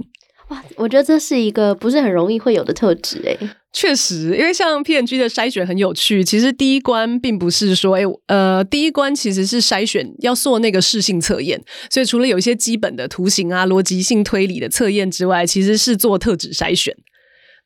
[0.49, 3.37] 哇，我觉得这是一个不是很容易会有的特质诶。
[3.71, 16.95] 确实，因为像 PNG 的筛选很有趣，其实第一关并不是说，哎，呃，第一关其实是筛选要做那个适性测验，所以除了有一些基本的图形啊、逻辑性推理的测验之外，其实是做特质筛选。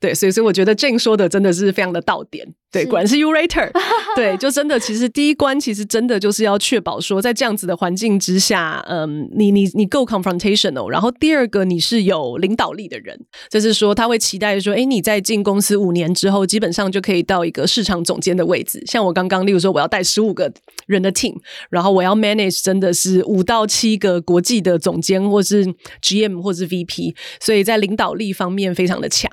[0.04, 2.46] 对，所以所以我觉得 Jane 说的真的是非常的到点。
[2.70, 3.72] 对，果然是 Urator。
[4.18, 10.90] 对，就真的其实第一关其实真的就是要确保说，在这样子的环境之下，嗯，你你你够 confrontational。
[10.90, 13.18] 然后第二个，你是有领导力的人，
[13.50, 18.84] 就是说他会期待说，哎，你在进公司五年之后，基本上就可以到一个市场总监的位置。
[18.86, 20.52] 像我刚刚，例如说我要带十五个
[20.86, 21.38] 人的 team，
[21.70, 25.66] 然后我要 manage 真的是五到七个国际的总监，或是
[26.02, 29.32] GM 或是 VP，所以在领导力方面非常的强。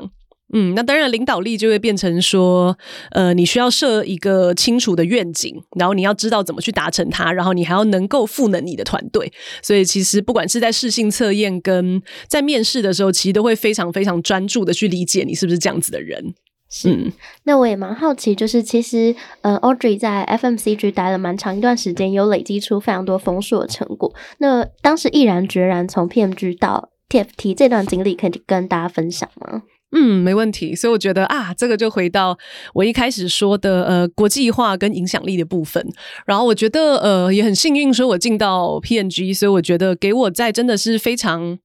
[0.52, 2.76] 嗯，那当然，领导力就会变成说，
[3.12, 9.32] 呃，你需要设一个清楚的愿景，然后你要知道怎么去达成它，然后你还要能够赋能你的团队。
[9.62, 16.34] 所以，其实不管是在试性测验跟在面试的时候，其实都会非常非常专注的去理解你是不是这样子的人。
[16.72, 17.12] 是，
[17.44, 24.14] 那我也蛮好奇，就是其实，呃，Audrey 在 FMCG 待了蛮长一段时间，有累积出非常多丰硕的成果。
[24.38, 29.62] 那当时毅然决然从 PMG 到 TFT 这段经历，可以跟大家分享吗？
[29.92, 30.74] 嗯，没问题。
[30.74, 32.38] 所以我觉得啊，这个就回到
[32.74, 35.84] 我一开始说的呃国际化跟影响力的部分。
[36.26, 41.58] 然后我觉得呃也很幸运，说我进到 PNG，所以我觉得给我在真的是非常。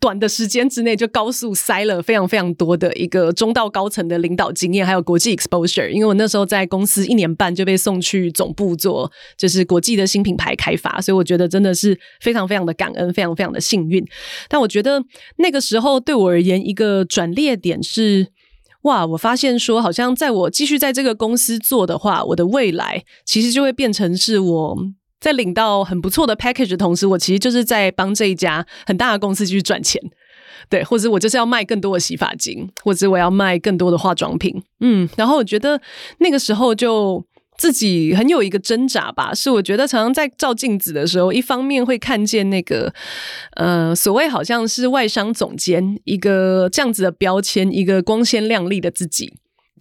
[0.00, 5.88] 短的时间之内就高速塞了非常非常多的一个中到高层的领导经验，还有国际 exposure。
[5.88, 14.04] 因为我那时候在公司一年半就被送去总部做，就是国际的新品牌开发，所以我觉得真的是非常非常的感恩，非常非常的幸运。
[14.48, 15.02] 但我觉得
[15.36, 18.28] 那个时候对我而言，一个转捩点是，
[18.82, 24.78] 哇，我发现说，好像在我继续在这个公司做的话，我的未来其实就会变成是我。
[25.24, 29.98] 在领到很不错的 package 的同时，我其实就是在帮这一家很大的公司继续赚钱，
[30.68, 35.80] 对，或者我就是要卖更多的洗发精，或者我要卖更多的化妆品，嗯，然后我觉得
[36.18, 37.24] 那个时候就
[37.56, 42.92] 自己很有一个挣扎吧，是我觉得常常在照镜子的时候，一方面会看见那个
[43.56, 49.32] 呃所谓好像是外商总监一个这样子的标签，一个光鲜亮丽的自己。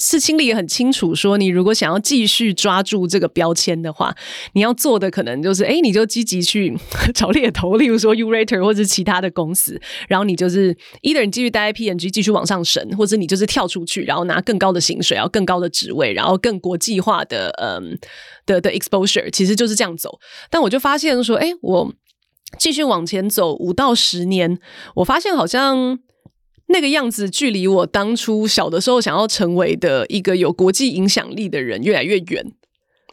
[0.01, 4.15] 是心里也很清楚，说你如果想要继续抓住这个标签的话，
[4.53, 6.75] 你要做的可能就是，哎，你就积极去
[7.13, 17.99] 找猎头，例如说 u r a t e r 或者其他的公司，然后你就是，either 你继续待在 PNG，继续往上升，或者你就是跳出去，然后拿更高的薪水，然后更高的职位，然后更国际化的，嗯，
[18.47, 20.19] 的的 exposure，其实就是这样走。
[20.49, 21.93] 但我就发现说，哎，我
[22.57, 24.57] 继续往前走五到十年，
[24.95, 25.99] 我发现好像。
[26.73, 32.51] 那个样子，距离我当初小的时候想要成为的一个有国际影响力的人越来越远。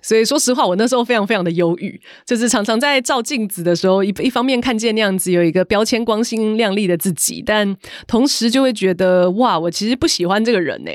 [0.03, 10.91] 所以说实话，我那时候非常非常的忧郁，就是常常在照镜子的时候，一一方面看见那样子有一个标签光鲜亮丽的自己，但同时就会觉得哇，我其实不喜欢这个人呢。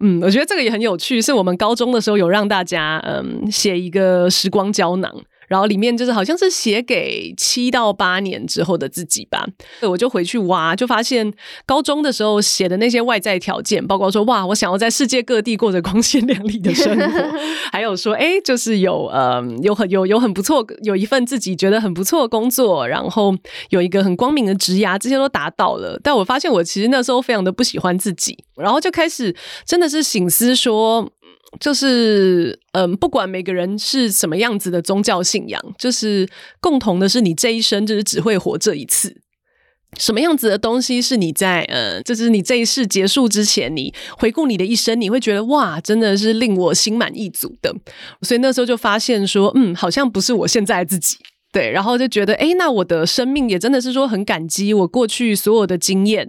[0.00, 5.14] 嗯，我觉得这个也很有趣，是我们高中的时候有让大家嗯写一个时光胶囊。
[5.52, 9.46] 然后里面就是好像是写给七到八年之后的自己吧，
[9.82, 11.30] 我就回去挖，就发现
[11.66, 17.38] 高中的时候写的那些外在条件，包括说哇，我想要在世界各地过着光鲜亮丽的生活，
[17.70, 23.36] 还有说哎，就是有呃有很有有很不错，有一份自己觉得很不错的工作，然后
[23.68, 26.00] 有一个很光明的职涯，这些都达到了。
[26.02, 29.36] 但我发现我其实那时候非常的不喜欢自己，然后就开始
[29.66, 31.12] 真的是醒思说。
[31.60, 36.28] 就是嗯，不管每个人是什么样子的宗教信仰，就是
[36.60, 39.20] 共同的是，你这一生就是只会活这一次。
[39.98, 47.70] 什么样子的东西是你在呃，就是你这一世结束之前，你回顾你的一生，你会觉得哇，真的是令我心满意足的。
[48.22, 51.16] 所以那时候就发现说，嗯，好像不是我现在自己。
[51.52, 56.26] 对，然后就觉得，哎，那我的生命也真的是说很感激我过去所有的经验，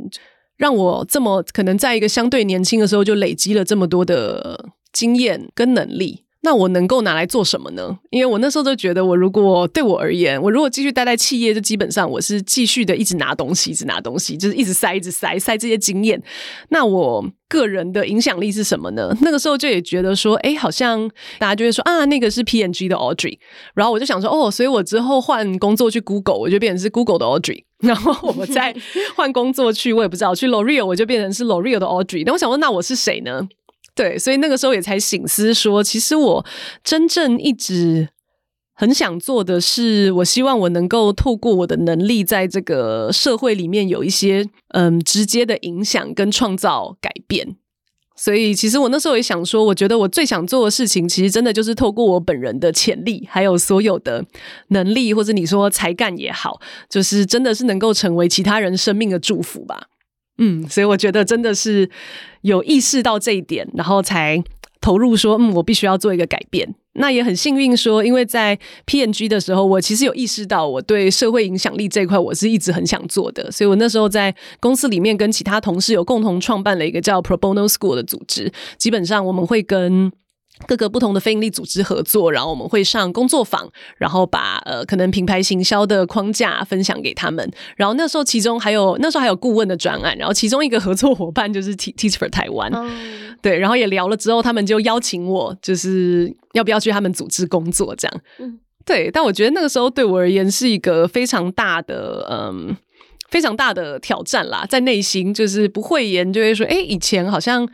[0.58, 4.66] 让我这么可能在一个相对年轻的时候就累积了这么多的。
[4.94, 7.98] 经验跟能力，那我能够拿来做什么呢？
[8.12, 16.22] 因为我那时候就觉得，我如果对我而言，我如果继续待在企业，就基本上我是继续的一直拿东西，一直拿东西，就是一直塞，一直塞，塞这些经验。
[16.70, 19.16] 那我个人的影响力是什么呢？
[19.22, 23.38] 那个时候就也觉得说，哎，好像大家就会说啊，那个是 P N G 的 Audrey。
[23.74, 27.64] 然后我就想说，哦，所以我之后换工作去 Google，我就变成是 Google 的 Audrey。
[27.84, 28.74] 然后我再
[29.16, 32.24] 换工作去，我也不知道去 L'Oreal，我就变成是 L'Oreal 的 Audrey。
[32.26, 33.48] 那我想问，那我是谁呢？
[33.96, 36.46] 对，所以那个时候也才醒思说，其实我
[36.84, 38.10] 真正一直
[38.74, 47.56] 很想做的是，我希望我能够透过我的能力，在这个社会里面有一些嗯直接的影响跟创造改变。
[48.16, 54.24] 所以其实我那时候也想说，我觉得我最想做的事情，其实真的就是透过我本人的潜力，还有所有的
[54.70, 59.88] 能力，或者你说才干也好，就是真的是能够成为其他人生命的祝福吧。
[60.38, 61.90] 嗯，所以我觉得真的是
[62.42, 64.44] 有意识到这一点，然后才
[64.82, 66.76] 投入说，嗯，我必须要做一个改变。
[66.96, 73.52] 那也很幸运说，因为在 PNG 的时候，我其实有意识到我对社会影响力这一块，我是一直很想做的。
[73.52, 78.52] 所以我那时候在公司里面跟其他同事有共同创办了一个叫 Pro Bono School 的组织。
[78.78, 80.12] 基本上我们会跟
[80.68, 87.52] 各个不同的非营利组织合作，然后我们会上工作坊，然后把呃可能品牌行销的框架分享给他们。
[87.76, 92.72] 然后那时候其中还有那时候还有顾问的专案，然后其中一个合作伙伴就是 Teach for 台湾，
[93.42, 98.22] 对，然后也聊了之后，他们就邀请我，就是要不要去他们组织工作这样。
[98.40, 102.78] 嗯，对，但我觉得那个时候对我而言是一个非常大的嗯
[103.30, 107.68] 非常大的挑战啦，在内心就是不会言，就会说，哎，以前好像。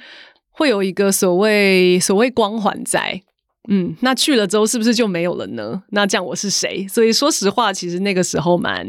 [0.59, 3.21] 会有一个所谓所谓光环在，
[3.69, 5.81] 嗯，那去了之后是不是就没有了呢？
[5.91, 6.85] 那这样我是谁？
[6.89, 8.85] 所以说实话，其实那个时候蛮，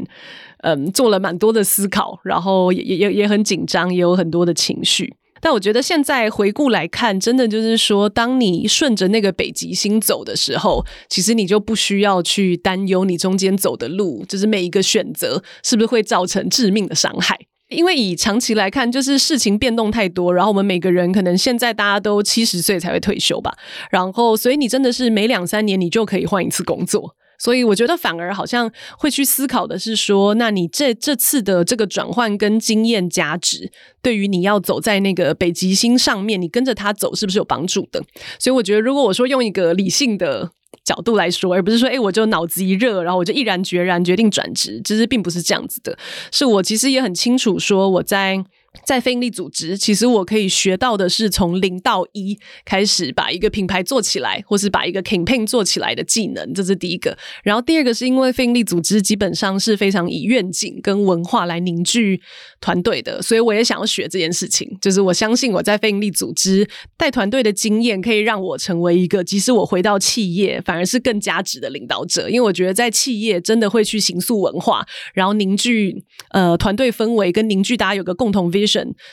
[0.65, 5.15] 嗯，做了蛮多的思考，然后也也也很紧张，也有很多的情绪。
[5.41, 17.39] 但我觉得现在回顾来看，真的就是说，当你顺着那个北极星走的时候，其实你就不需要去担忧你中间走的路，就是每一个选择是不是会造成致命的伤害。
[17.71, 23.57] 因为以长期来看，就是事情变动太多，然后我们每个人可能现在大家都七十岁才会退休吧，
[23.91, 33.71] 然后所以你真的是每两三年你就可以换一次工作， 所以我觉得反而好像会去思考的是说，那你这这次的这个转换跟经验价值，
[34.03, 38.03] 对于你要走在那个北极星上面，你跟着他走是不是有帮助的？
[38.39, 40.51] 所以我觉得，如果我说用一个理性的。
[40.85, 45.97] 角度来说，而不是说，哎，我就脑子一热，然后我就毅然决然决定转职，其实并不是这样子的。
[46.33, 48.45] 是我其实也很清楚，说我在。
[48.85, 57.19] 在非营利组织，其实我可以学到的是从零到一开始把一个品牌做起来，或是把一个 campaign 做起来的技能，这是第一个。
[57.43, 62.23] 然后第二个是因为非营利组织基本上是非常以愿景跟文化来凝聚
[62.61, 64.79] 团队的，所以我也想要学这件事情。
[64.81, 72.29] 就是我相信我在非营利组织带团队的经验，可以让我成为一个即使我回到企业，反而是更加值的领导者。
[72.31, 78.60] 因为我觉得在企业真的会去形塑文化，然后凝聚呃团队氛围，跟凝聚大家有个共同 v。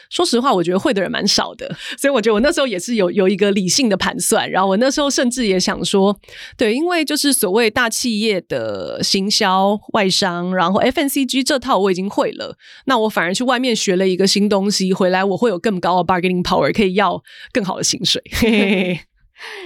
[0.09, 4.49] 说实话，我觉得会的人蛮少的，所以我觉得我那时候也是有有一个理性的盘算。
[4.49, 6.17] 然后我那时候甚至也想说，
[6.57, 18.21] 对，因为就是所谓大企业的行销、外商，然后 FNCG 这套我已经会了，那我反而去外面学了一个新东西，回来我会有更高的 bargaining power，可以要更好的薪水。
[18.31, 18.99] 嘿嘿嘿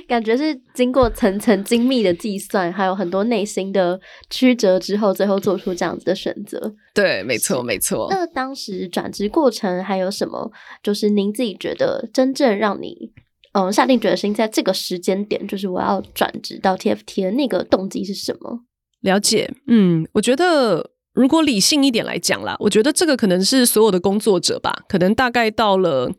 [0.08, 6.74] 感觉是经过层层精密的计算，还有很多内心的曲折之后，最后做出这样子的选择。
[6.94, 8.08] 对，没错，没错。
[8.10, 10.52] 那当时转职过程还有什么？
[10.84, 13.12] 就是您自己觉得真正让你
[13.54, 18.62] 嗯下定决心在这个时间点，就是我要转职到 TFT 的那个动机是什么？
[19.02, 20.92] 了解，嗯，我觉得。
[21.14, 26.10] 如果理性一点来讲啦，我觉得这个可能是所有的工作者吧，可能大概到了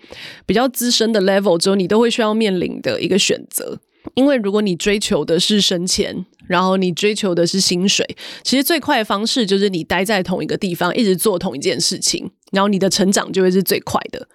[0.45, 3.81] 比较资深的 level 之后，你都会需要面临的一个选择。
[4.15, 8.05] 因为如果你追求的是升迁，然后你追求的是薪水，
[8.43, 14.29] 其实最快的方式就是你待在同一个地方，一直做同一件事情，然后你的成长就会是最快的。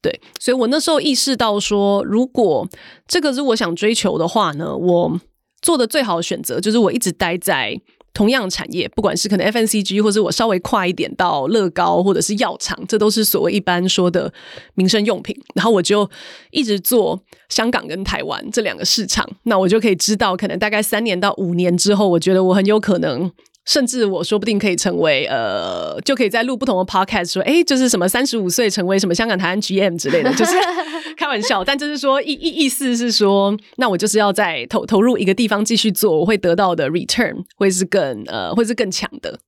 [0.00, 2.68] 对，所以我那时候意识到说，如果
[3.08, 5.20] 这个是我想追求的话呢，我
[5.62, 7.80] 做的最好的选择就是我一直待在。
[8.16, 14.32] 同样产业，不管是可能 FNCG，或者我稍微快一点到乐高或者是药厂，这都是所谓一般说的
[14.74, 15.36] 民生用品。
[15.54, 16.08] 然后我就
[16.50, 23.30] 一直做香港跟台湾这两个市场，那我就可以知道，可能大概三年到五年之后，我觉得我很有可能。
[23.66, 30.52] 甚至我说不定可以成为呃，就可以在录不同的 podcast 说，哎，就是什么三十五岁成为什么香港台湾 GM 之类的，就是
[31.18, 31.64] 开玩笑。
[31.64, 39.38] 但就是说意意意思是说，那我就是要在投投入一个地方继续做，我会得到的 return 会是更呃，会是更强的。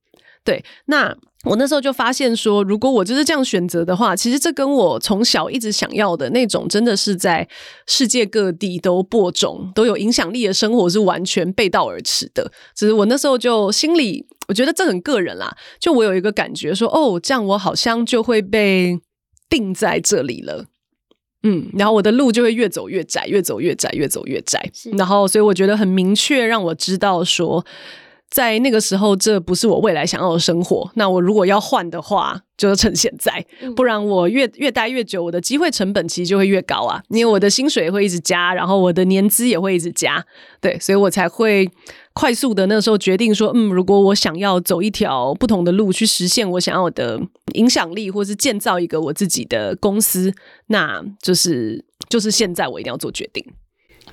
[0.43, 1.15] 对，那。
[1.49, 7.47] 我那时候就发现说，如果我就是这样选择的话，其实这跟我从小一直想要的那种，真的是在
[7.87, 12.51] 世界各地都播种、都有影响力的生活是完全背道而驰的。
[12.75, 15.57] 只是我那时候就心里，我觉得这很个人啦。
[15.79, 18.99] 就我有一个感觉说，哦，这样我好像就会被
[19.49, 20.65] 定在这里了。
[21.41, 24.61] 嗯，然后我的路就会越走越窄，越走越窄，越走越窄。
[24.97, 27.65] 然后，所以我觉得很明确，让我知道说。
[28.29, 30.91] 在那个时候，这不是我未来想要的生活。
[30.95, 33.43] 那我如果要换的话，就趁现在，
[33.75, 37.01] 不然我越越待越久，我的机会成本其实就会越高啊。
[37.09, 40.23] 因为我的薪水会一直加，然后我的年资也会一直加，
[40.61, 41.67] 对，所以我才会
[42.13, 47.19] 快速的那时候决定说，嗯，如果我想要走一条不同的路，去实现我想要的
[47.53, 50.31] 影响力，或是建造一个我自己的公司，
[50.67, 53.43] 那就是就是现在我一定要做决定。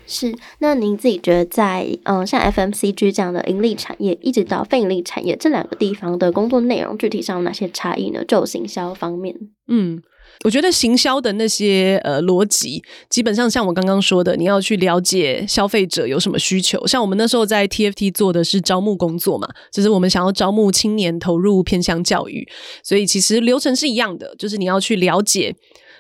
[0.06, 8.24] 是，那您自己觉得在嗯，像 FMCG 这样的盈利产业，一直到非盈利产业这两个地方的工作内容，具体上有哪些差异呢？
[8.24, 9.34] 就行销方面，
[9.66, 10.00] 嗯，
[10.44, 16.86] 我觉得行销的那些呃逻辑，基本上像我刚刚说的，你要去了解消费者有什么需求。
[16.86, 22.46] 像我们那时候在 TFT 做的是招募工作嘛，就是我们想要招募青年投入偏向教育，
[22.84, 25.56] 所以其实流程是一样的，就是你要去了解。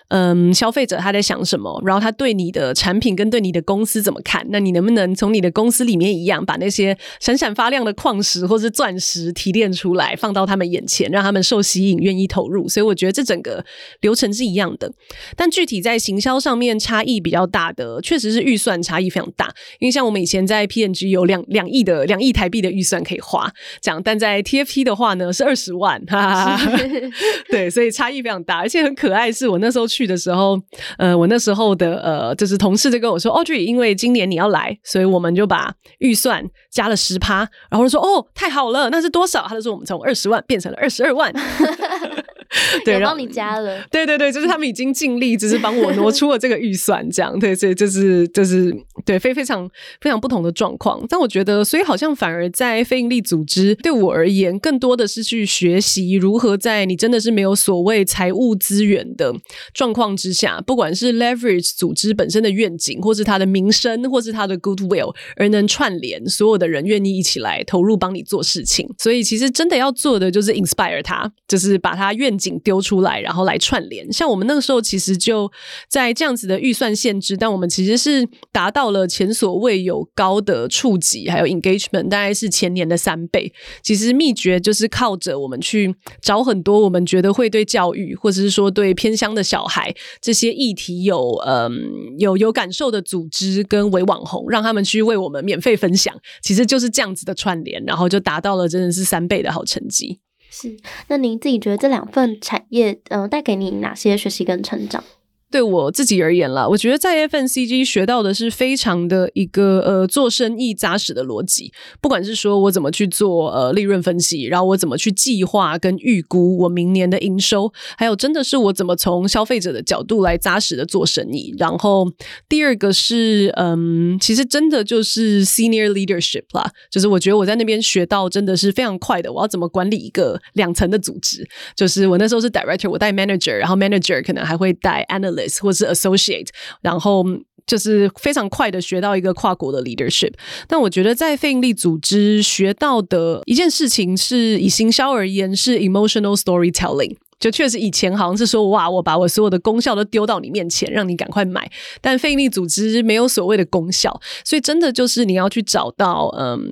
[0.08, 1.82] 嗯，消费者他在想什么？
[1.84, 4.46] 然后他对你的产品跟对你的公司怎么看？
[4.50, 12.68] 那你能不能从你的公司里面一样，把那些闪闪发亮的矿石或是钻石提炼出来，放到他们眼前，让他们受吸引，愿意投入？
[12.68, 13.64] 所以我觉得这整个
[14.00, 14.92] 流程是一样的，
[15.34, 19.52] 但具体在行销上面差异比较大的，确实是预算差异非常大。
[19.80, 26.78] 因为像我们以前在 PNG 有两两亿的两亿台币的预算可以花，这样，但在 TFP 的话呢是二十万，哈哈
[27.50, 29.32] 对，所以差异非常大，而且很可爱。
[29.32, 29.84] 是我那时候。
[29.95, 30.60] 去去的时候，
[30.98, 39.46] 呃，我那时候的呃，就是同事就跟我说哦，去因为今年你要来，所以我们就把预算加了十趴，然后说，哦，太好了，那是多少？
[39.48, 41.32] 他就说，我们从二十万变成了二十二万。
[42.84, 43.82] 对，帮你加了。
[43.90, 49.68] 对对对，就是他们已经尽力，只是帮我挪出了这个预算，这样对，所以就是就是对非非常
[50.00, 51.04] 非常不同的状况。
[51.08, 59.34] 但我觉得，所以好像反而在非营利组织对我而言，更多的是去学习如何在你真的是没有所谓财务资源的
[59.74, 68.88] 状况之下，不管是 leverage 组织本身的愿景，或是它的名声，或是它的 goodwill，而能串联所有的人愿意一起来投入帮你做事情。
[68.98, 72.45] 所以其实真的要做的就是 inspire 他，就是把他愿景。
[72.60, 74.10] 丢出来，然后来串联。
[74.12, 75.50] 像我们那个时候，其实就
[75.88, 83.52] 在这样子的预算限制，但我们其实是达到了前所未有高的触及，还有 engagement，大概是前年的三倍。
[83.82, 91.72] 其实秘诀就是靠着我们去找很多我们觉得会对教育，或者是说对偏乡的小孩这些议题有嗯
[92.18, 96.14] 有有感受的组织跟伪网红，让他们去为我们免费分享。
[96.42, 100.20] 其实就是这样子的串联，然后就达到了真的是三倍的好成绩。
[100.50, 100.76] 是，
[101.08, 105.02] 那您自己觉得这两份产业，嗯，带给你哪些学习跟成长？
[105.48, 111.72] 对我自己而言啦，我觉得在 FNCG 学到的是非常的一个呃做生意扎实的逻辑。
[112.00, 121.54] 不管是说我怎么去做呃利润分析，然后我怎么去计划跟预估我明年的营收，还有真的是我怎么从消费者的角度来扎实的做生意。
[121.56, 122.10] 然后
[122.48, 129.32] 第二个是嗯，其实真的就是 senior leadership 啦，就是我觉得我在那边学到真的是非常快的。
[129.32, 131.46] 我要怎么管理一个两层的组织？
[131.76, 135.35] 就是我那时候是 director，我带 manager，然后 manager 可能还会带 analyst。
[135.60, 136.48] 或是 associate，
[136.82, 137.24] 然后
[137.66, 140.32] 就是非常快的学到一个跨国的 leadership。
[140.68, 147.16] 但我觉得在非营利组织学到的一件事情，是以行销而言是 emotional storytelling。
[147.38, 151.70] 就确实以前好像是说哇，我把我所有的功效都丢到你面前，让你赶快买。
[152.00, 156.66] 但非营利组织没有所谓的功效，所以真的就是你要去找到嗯。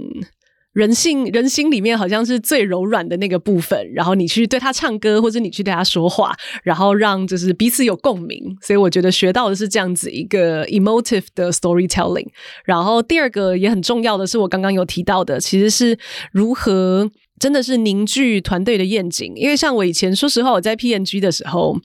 [0.74, 8.54] 人性人心里面好像是最柔软的那个部分，然后你去对他唱歌，或者你去对他说话，然后让就是彼此有共鸣。
[8.60, 12.26] 所以我觉得学到的是这样子一个 emotive 的 storytelling。
[12.64, 15.98] 然后第二个也很重要的是，我刚刚有提到的，其实是
[16.32, 17.10] 如何。
[17.40, 21.76] 真的是凝聚团队的愿景，因为像我以前，说实话，我在 PNG 的时候，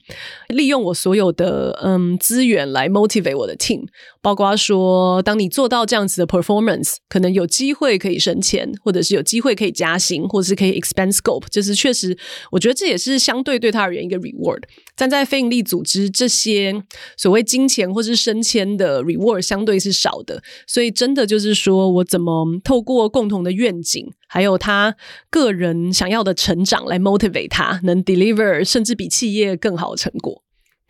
[0.48, 3.82] 利用我所有的嗯资源来 motivate 我的 team，
[4.22, 12.16] 包括说，当你做到这样子的 performance，可能有机会可以升迁，或者是有机会可以加薪，或者是可以 expand scope，就是确实，
[12.50, 14.62] 我觉得这也是相对对他而言一个 reward。
[14.94, 16.82] 站在非营利组织，这些
[17.16, 24.06] 所谓金钱或是升迁的 reward 相对是少的，所以真的就是说我怎么透过共同的愿景。
[24.32, 24.94] 还有他
[25.28, 30.42] 个人想要的成长来 motivate 他，能 deliver 甚至比企业更好的成果。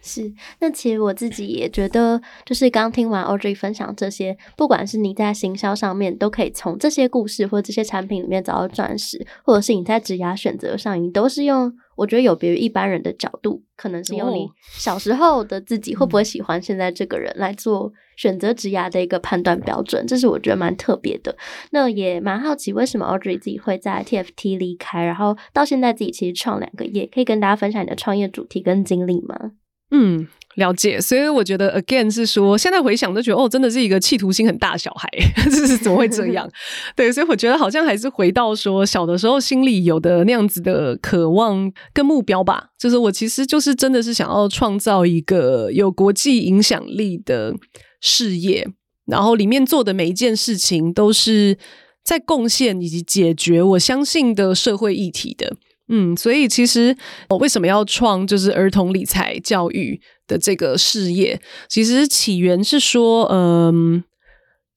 [0.02, 11.72] 是，那其实我自己也觉得，就是刚听完 Audrey 分享这些，不管是你在行销上面，都可以从这些故事或这些产品里面找到钻石，或者是你在职涯选择上，你都是用。
[11.96, 21.36] 我觉得有别于一般人的角度，可能是用你小时候的自己会不会喜欢现在这个人来做选择职涯的一个判断标准，这是我觉得蛮特别的。
[21.72, 29.50] 那也蛮好奇，为什么 Audrey 自己会在 TFT 离开，然后到现在自己其实创两个业，可以跟大家分享你的创业主题跟经历吗？
[29.90, 30.28] 嗯。
[30.56, 35.08] 了解，所以我觉得 again 是说，现在回想都觉得哦，真的是一个企图心很大小孩，
[35.48, 36.46] 这是怎么会这样？
[36.96, 42.70] 对，所以我觉得好像还是回到说小的时候心里有的那样子的渴望跟目标吧。
[42.76, 47.54] 就是我其实就是真的是想要创造一个有国际影响力的
[48.00, 48.68] 事业，
[49.06, 51.56] 然后里面做的每一件事情都是
[52.04, 55.56] 在贡献以及解决我相信的社会议题的。
[55.90, 56.96] 嗯，所以其实
[57.28, 61.40] 我为什么要创就是儿童理财教育的这个事业？
[61.68, 64.02] 其实起源是说，嗯，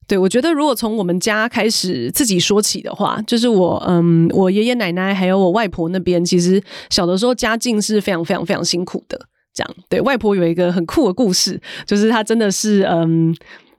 [0.08, 9.18] 对我觉得如果从我们家开始自己说起的话，就是我，嗯，我爷爷奶奶还有我外婆那边，其实小的时候家境是非常非常非常辛苦的。
[9.54, 13.34] 这样对外婆有一个很酷的故事，就是她真的是嗯。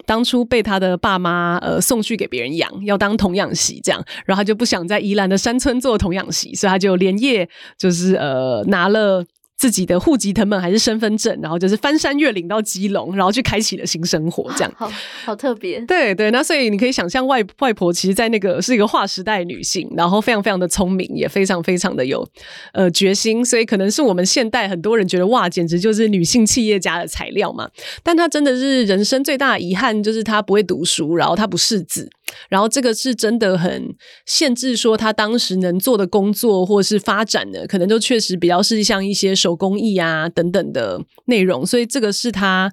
[0.06, 7.48] 当初被他的爸妈呃送去给别人养，要当童养媳这样，然后他就不想在宜兰的山村做童养媳，所以他就连夜
[7.78, 9.24] 就是呃拿了。
[9.58, 14.92] 自己的户籍成本还是身份证，然后就是翻山越岭到基隆，然后去开启了新生活，这样 好
[15.24, 15.80] 好特别。
[15.86, 22.28] 对对，那所以你可以想象外外婆其实，在那个是一个划时代女性，然后非常非常的聪明，也非常非常的有
[22.74, 27.70] 呃决心，所以可能是我们现代很多人觉得哇，简直就是女性企业家的材料嘛。
[28.04, 32.10] 但她真的是人生最大的遗憾，就是她不会读书，然后她不识字。
[32.50, 42.72] 然后这个是真的很限制，说他当时能做的工作或是发展的，可能就确实比较是像一些手工艺啊等等的内容，所以这个是他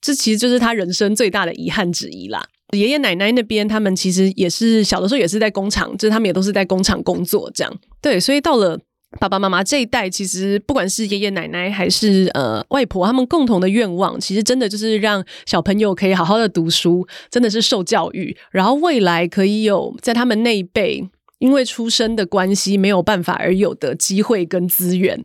[0.00, 2.44] 这其实就是他人生最大的遗憾之一啦。
[2.72, 7.80] 爷爷奶奶那边，他们其实也是小的时候也是在工厂，就是他们也都是在工厂工作这样。
[8.00, 8.78] 对，所以到了。
[9.20, 21.08] 爸爸妈妈这一代，其实不管是爷爷奶奶还是呃外婆，他们共同的愿望，其实真的就是让小朋友可以好好的读书，真的是受教育，然后未来可以有在他们那一辈
[21.38, 25.24] 因为出生的关系没有办法而有的机会跟资源。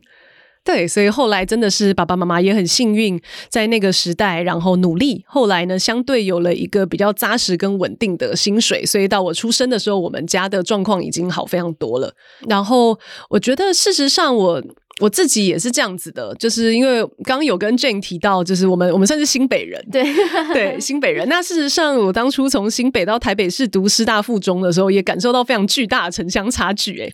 [0.68, 12.12] 对，所以后来真的是爸爸妈妈也很幸运，在那个时代，然后努力，后来呢，相对有了一个比较扎实跟稳定的薪水，所以到我出生的时候，我们家的状况已经好非常多了。
[12.46, 12.98] 然后
[13.30, 14.62] 我觉得，事实上我。
[15.00, 20.02] 我自己也是这样子的，就是因为刚刚有跟 Jane 提到，就是我们我们算是新北人，对
[20.52, 21.28] 对，新北人。
[21.28, 26.98] 那事实上，我当初从新北到台北市读师大附中的时候，也感受到非常巨大的城乡差距。
[27.00, 27.12] 哎，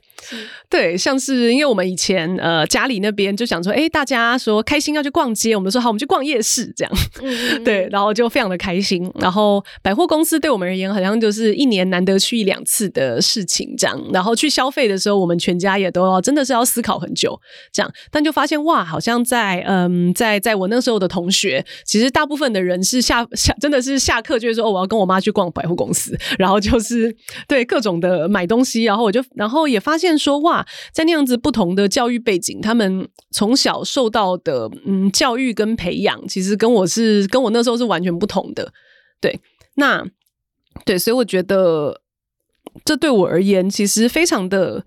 [0.70, 6.93] 对，像是因为我们以前呃家里那边就想说，哎，大家说开心要去逛街，我们说好，我们去逛夜市这样，
[7.64, 9.11] 对，然后就非常的开心。
[9.16, 14.01] 然后百货公司对我们而言，好像就是一年难得去一两次的事情这样。
[14.12, 17.39] 然后去消费的时候，我们全家也都要真的是要思考很久。
[17.74, 27.14] 这样，但就发现哇，好像在嗯，在在我那时候的同学，其实大部分的人是下下真的是下课就会说哦，我要跟我妈去逛百货公司，然后就是
[27.48, 38.72] 对各种的买东西，然后我就然后也发现说哇，在那样子不同的教育背景，他们从小受到的嗯教育跟培养，其实跟我是跟我那时候是完全不同的。
[39.20, 39.40] 对，
[39.74, 40.06] 那
[40.84, 42.02] 对，所以我觉得
[42.84, 44.84] 这对我而言，其实非常的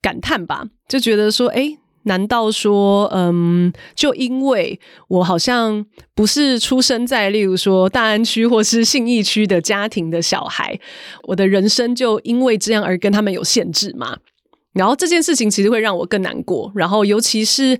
[0.00, 1.76] 感叹吧，就觉得说哎。
[2.08, 5.86] 难道说，嗯，就因为我好像
[6.16, 10.80] 不是出生在例如说大安区或是信义区的家庭的小孩，
[11.28, 14.16] 我的人生就因为这样而跟他们有限制吗？
[14.72, 16.72] 然后这件事情其实会让我更难过。
[16.74, 17.78] 然后尤其是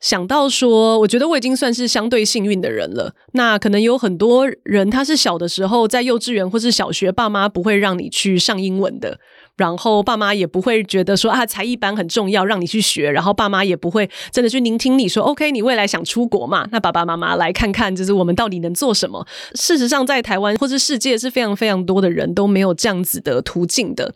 [0.00, 3.12] 想到说，我觉得我已经算是相对幸运的人了。
[3.32, 9.18] 那可能有很多人，他是小的时候在幼稚园或是小学，爸妈不会让你去上英文的。
[9.58, 13.10] 然后爸妈也不会觉得说啊才艺班很重要，让你去学。
[13.10, 16.66] 然后爸妈也不会真的去聆听你说，OK，你未来想出国嘛？
[16.72, 19.26] 那爸爸妈妈来看看，就是我们到底能做什么。
[19.54, 24.14] 事实上，在台湾或是世界是非常非常多的人都没有这样子的途径的。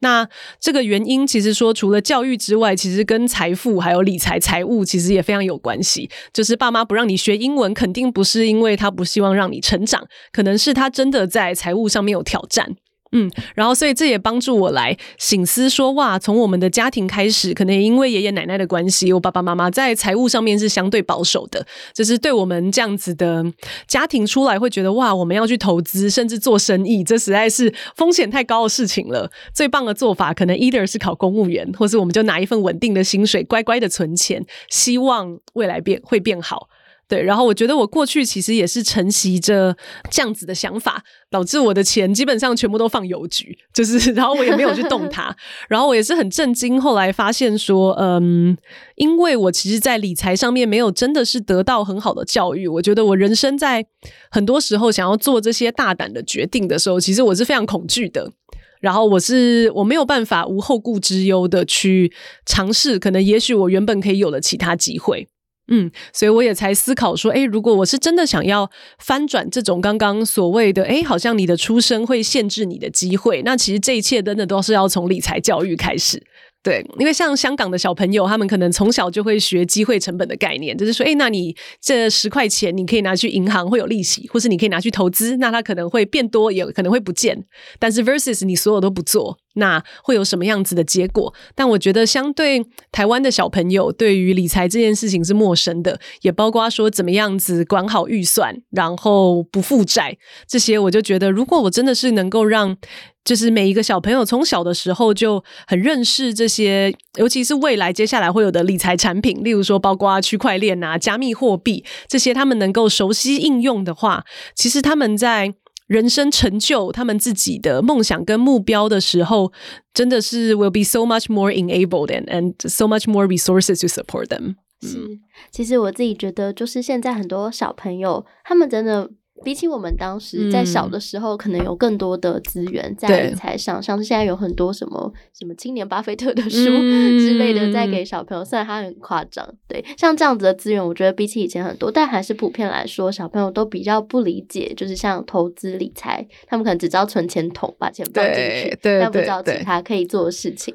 [0.00, 0.26] 那
[0.60, 6.08] 这个原因其实说，除了教育之外，其实跟财富还有理财、财务其实也非常有关系。
[6.32, 12.76] 就是爸妈不让你学英文，肯定不是因为他不希望让你成长，可能是他真的在财务上面有挑战。
[13.14, 23.44] 嗯，然后所以这也帮助我来醒思说，哇，从我们的家庭开始，可能也因为爷爷奶奶的关系，我爸爸妈妈在财务上面是相对保守的，就是对我们这样子的
[23.86, 29.30] 家庭出来会觉得，哇，我们要去投资甚至做生意，这实在是风险太高的事情了。
[29.54, 36.68] 最棒的做法，可能 either 是考公务员，或是我们就拿一份稳定的薪水，乖乖的存钱，希望未来变会变好。
[37.06, 39.76] 对，然后我觉得我过去其实也是承袭着
[40.10, 45.36] 这样子的想法，导致我的钱基本上全部都放邮局，就是然后我也没有去动它。
[45.68, 48.56] 然后我也是很震惊，后来发现说，嗯，
[48.96, 52.66] 因为我其实，在理财上面没有真的是得到很好的教育。
[52.66, 53.84] 我觉得我人生在
[54.30, 58.32] 很多时候想要做这些大胆的决定的时候，其实我是非常恐惧的。
[58.80, 62.12] 然后我是我没有办法无后顾之忧的去
[62.44, 65.26] 尝试，可能也许我原本可以有了其他机会。
[65.68, 76.22] 嗯，所以我也才思考说，哎，如果我是真的想要翻转这种刚刚所谓的，哎，好像你的出生会限制你的机会，那其实这一切真的都是要从理财教育开始。
[76.62, 87.44] 对，因为像香港的小朋友，他们可能从小就会学机会成本的概念，就是说，哎，那你这十块钱你可以拿去银行会有利息，或是你可以拿去投资，那它可能会变多，也可能会不见。
[87.78, 91.32] 但是 versus 你所有都不做，那会有什么样子的结果？
[91.54, 100.78] 但我觉得，相对台湾的小朋友，对于理财这件事情是陌生的，也包括说怎么样子管好预算，然后不负债这些。
[100.78, 102.76] 我就觉得，如果我真的是能够让，
[103.24, 114.24] 就是每一个小朋友从小的时候就很认识这些，尤其是未来接下来会有的理财产品，例如说包括区块链啊、加密货币这些，他们能够熟悉应用的话，
[114.54, 115.54] 其实他们在。
[115.86, 119.52] 人生成就他们自己的梦想跟目标的时候，
[119.92, 124.56] 真的是 will be so much more enabled and and so much more resources to support them。
[124.80, 125.20] 是，
[125.50, 129.10] 其实我自己觉得，就是现在很多小朋友，他们真的。
[129.44, 138.44] 比起我们当时在小的时候，可能有更多的资源在理财上，像是现在有很多什么什么青年巴菲特的书之类的，在给小朋友。
[138.44, 150.74] 虽然他很夸张，对，像这样子的资源，我觉得比起以前很多，但还是普遍来说，小朋友都比较不理解，就是像投资理财，他们可能只知道存钱筒，把钱放进去，但不知道其他可以做的事情。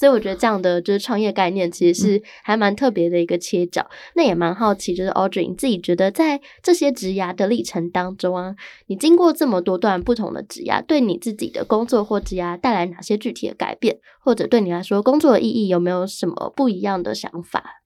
[0.00, 3.86] 所以我觉得这样的就是创业概念，其实是还蛮特别的一个切角。
[4.14, 13.98] 那也蛮好奇，就是 Audrey 你自己觉得在这些职涯的历程当中啊，你经过这么多段不同的职涯，对你自己的工作或职涯带来哪些具体的改变？
[14.20, 17.79] 或者对你来说，工作的意义有没有什么不一样的想法？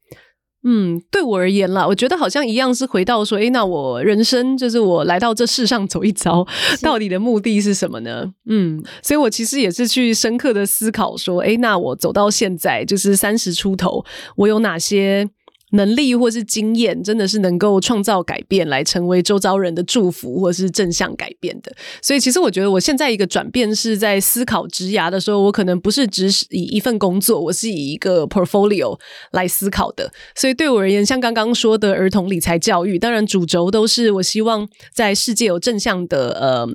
[0.64, 6.46] 嗯，对我而言啦，我觉得好像一样是回到说，诶，那我人生就是我来到这世上走一遭，
[6.82, 8.32] 到底的目的是什么呢？
[8.46, 14.04] 嗯，所以我其实也是去深刻的思考说，诶，那我走到现在就是三十出头，
[14.36, 15.28] 我有哪些？
[15.74, 21.72] 能力或是经验，真的是能够创造改变，来成为周遭人的祝福，或是正向改变的。
[22.00, 28.98] 所以，其实我觉得我现在一个转变是在思考职涯的时候，我可能不是只是以一份工作，我是以一个 portfolio
[29.32, 30.12] 来思考的。
[30.36, 36.68] 所以，对我而言，像刚刚说的儿童理财教育，当然主轴都是我希望在世界有正向的呃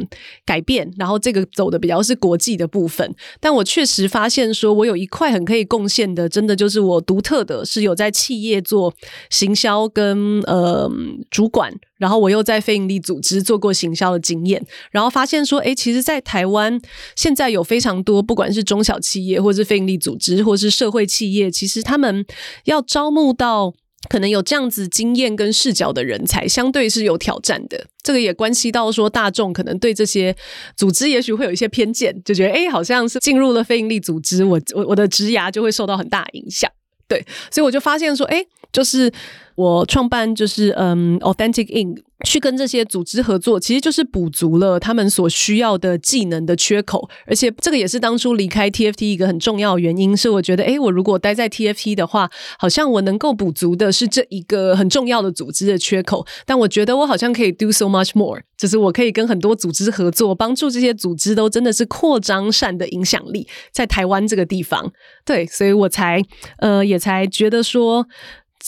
[0.45, 3.15] 改变，然后这个走的比较是国际的部分。
[3.39, 8.88] 但我确实发现，说我有一块很可以贡献的，真的就是我独特的是有在企业做。
[9.29, 10.89] 行销跟呃
[11.29, 16.79] 主管，然后我又在非营利组织做过行销的经验，然后发现说，哎，其实，在台湾
[17.15, 22.25] 现在有非常多，不管是中小企业，或是非营利组织，或是社会企业，其实他们
[22.65, 23.73] 要招募到
[24.09, 27.87] 可能有这样子经验跟视角的人才，相对是有挑战的。
[28.01, 30.35] 这个也关系到说，大众可能对这些
[30.77, 36.71] 组织也许会有一些偏见，就觉得，哎，好像是进入了非营利组织，我我我的职涯就会受到很大影响。
[37.07, 38.45] 对，所以我就发现说，哎。
[38.71, 39.11] 就是
[39.55, 47.09] 我创办，就是嗯，Authentic Ink 去跟这些组织合作，其实就是补足了他们所需要的技能的缺口。
[47.25, 56.25] 而且这个也是当初离开 TFT 一个很重要的原因，是我觉得，哎，我如果待在 TFT 的话，好像我能够补足的是这一个很重要的组织的缺口。
[56.45, 64.91] 但我觉得我好像可以 do so much more，就是我可以跟很多组织合作，帮助这些组织都真的是扩张善的影响力在台湾这个地方。
[65.25, 66.21] 对，所以我才
[66.59, 68.05] 呃也才觉得说。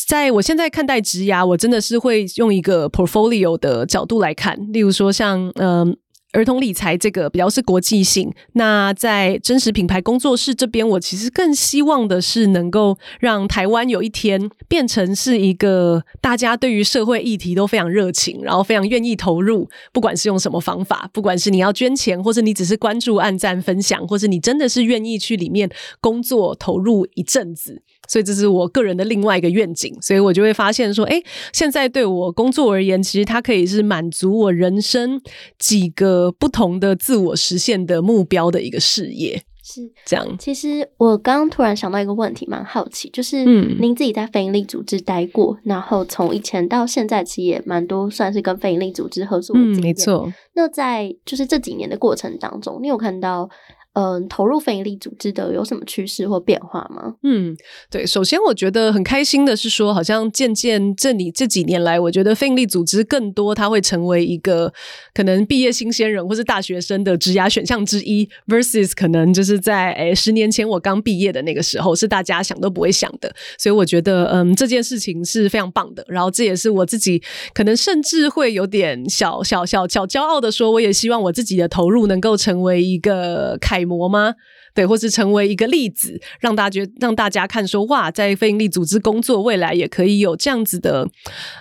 [0.07, 5.97] 在我现在看待职涯，我真的是会用一个 portfolio 的角度来看，例如说像嗯。
[6.33, 31.21] 儿童理财这个比较是国际性，那在真实品牌工作室这边，我其实更希望的是能够让台湾有一天变成是一个大家对于社会议题都非常热情，然后非常愿意投入，不管是用什么方法，不管是你要捐钱，或者你只是关注、按赞、分享，或者你真的是愿意去里面工作投入一阵子，所以这是我个人的另外一个愿景，所以我就会发现说，哎，
[31.53, 35.21] 现在对我工作而言，其实它可以是满足我人生
[35.57, 36.31] 几个。
[36.39, 40.37] 不同的自我实现的目标的一个事业是这样。
[40.39, 49.83] 其实我刚刚突然想到一个问题，蛮好奇，就是嗯，您自己在非营利组织待过，然后从以前到现在，其实也蛮多算是跟非营利组织合作的经验。
[49.83, 50.33] 没错。
[50.55, 53.49] 那在就是这几年的过程当中，你有看到？
[53.93, 57.15] 嗯，投入非营利组织的有什么趋势或变化吗？
[57.23, 57.53] 嗯，
[57.89, 64.71] 对，首先我觉得很开心的是说，好像渐渐这里这几年来，我觉得非营利组织更多，它会成为一个
[65.13, 73.29] 可能毕业新鲜人或是大学生的职涯选项之一，versus 可能就是在诶十年前我刚毕业的那个时候，是大家想都不会想的。
[73.57, 76.05] 所以我觉得，嗯，这件事情是非常棒的。
[76.07, 77.21] 然后这也是我自己
[77.53, 83.80] 可能甚至会有点小小小小骄傲的说，我也希望我自己的投入能够成为一个开。
[83.85, 84.35] 模吗？
[84.73, 91.09] 对，或是成为一个例子，让大家让大家看说哇，在非营利组织工作，未来也可以有这样子的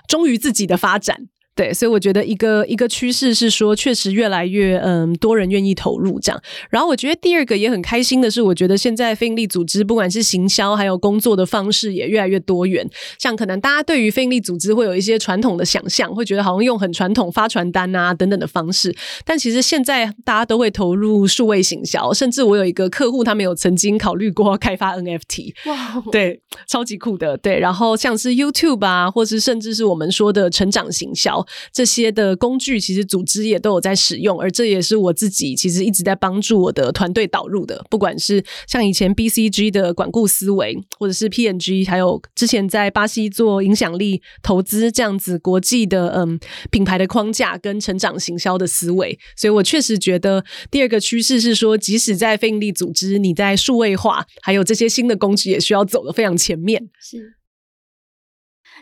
[0.07, 1.29] 忠于自己的发展。
[1.61, 6.43] 对，所以我觉得一个一个趋势是说，确实越来越嗯多人愿意投入这样。
[6.71, 12.89] 然后我觉得第二个也很开心的是，我觉得现在非营利组织不管是行销还有工作的方式也越来越多元。
[13.19, 18.97] 像可能大家对于非营利组织会有一些传统的想象，会觉得好像用很传统发传单啊等等的方式，
[19.27, 27.59] 但其实现在大家都会投入数位行销，甚至我有一个客户，他们有曾经考虑过开发 NFT，哇，对，超级酷的，对。
[27.59, 37.85] 然后像是 YouTube 啊，或是甚至是我们说的成长行销这些的工具，其实组织也都有在使用，而这也是我自己其实一直在帮助我的团队导入的。
[37.91, 46.39] 不管是像以前 BCG 的管顾思维，或者是 PNG，还有之前在巴西做影响力投资这样子国际的嗯
[46.71, 56.89] 品牌的框架跟成长行销的思维，所以我确实觉得第二个趋势是说，即使在非营利组织，你在数位化还有这些新的工具，也需要走的非常前面。
[57.01, 57.35] 是。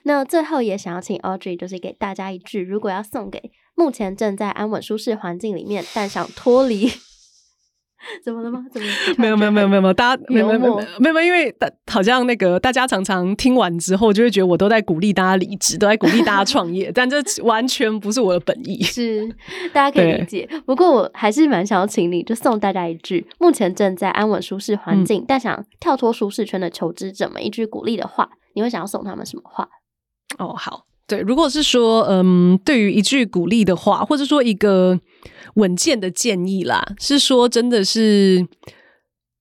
[0.05, 6.91] 那最后也想要请 Audrey，就是给大家一句，如果要送给目前正在安稳舒适环境里面，但想脱离。
[8.25, 8.65] 怎么了吗？
[8.73, 8.87] 怎么
[9.19, 18.81] 没有没有没有没有大家没有没有没有没有，因为大好像那个大家常常听完之后就会觉得我都在鼓励大家离职，都在鼓励大家创业，但这完全不是我的本意。
[18.85, 19.29] 是
[19.75, 29.69] 大家可以理解，不过我还是蛮想要请你，就送大家一句：目前正在安稳舒适环境，但想跳脱舒适圈的求职者们一句鼓励的话，你会想要送他们什么话？
[30.37, 35.01] 哦，好，对，如果是说，嗯，对于一句鼓励的话，或者说一个。
[35.55, 38.47] 稳健的建议啦，是说真的是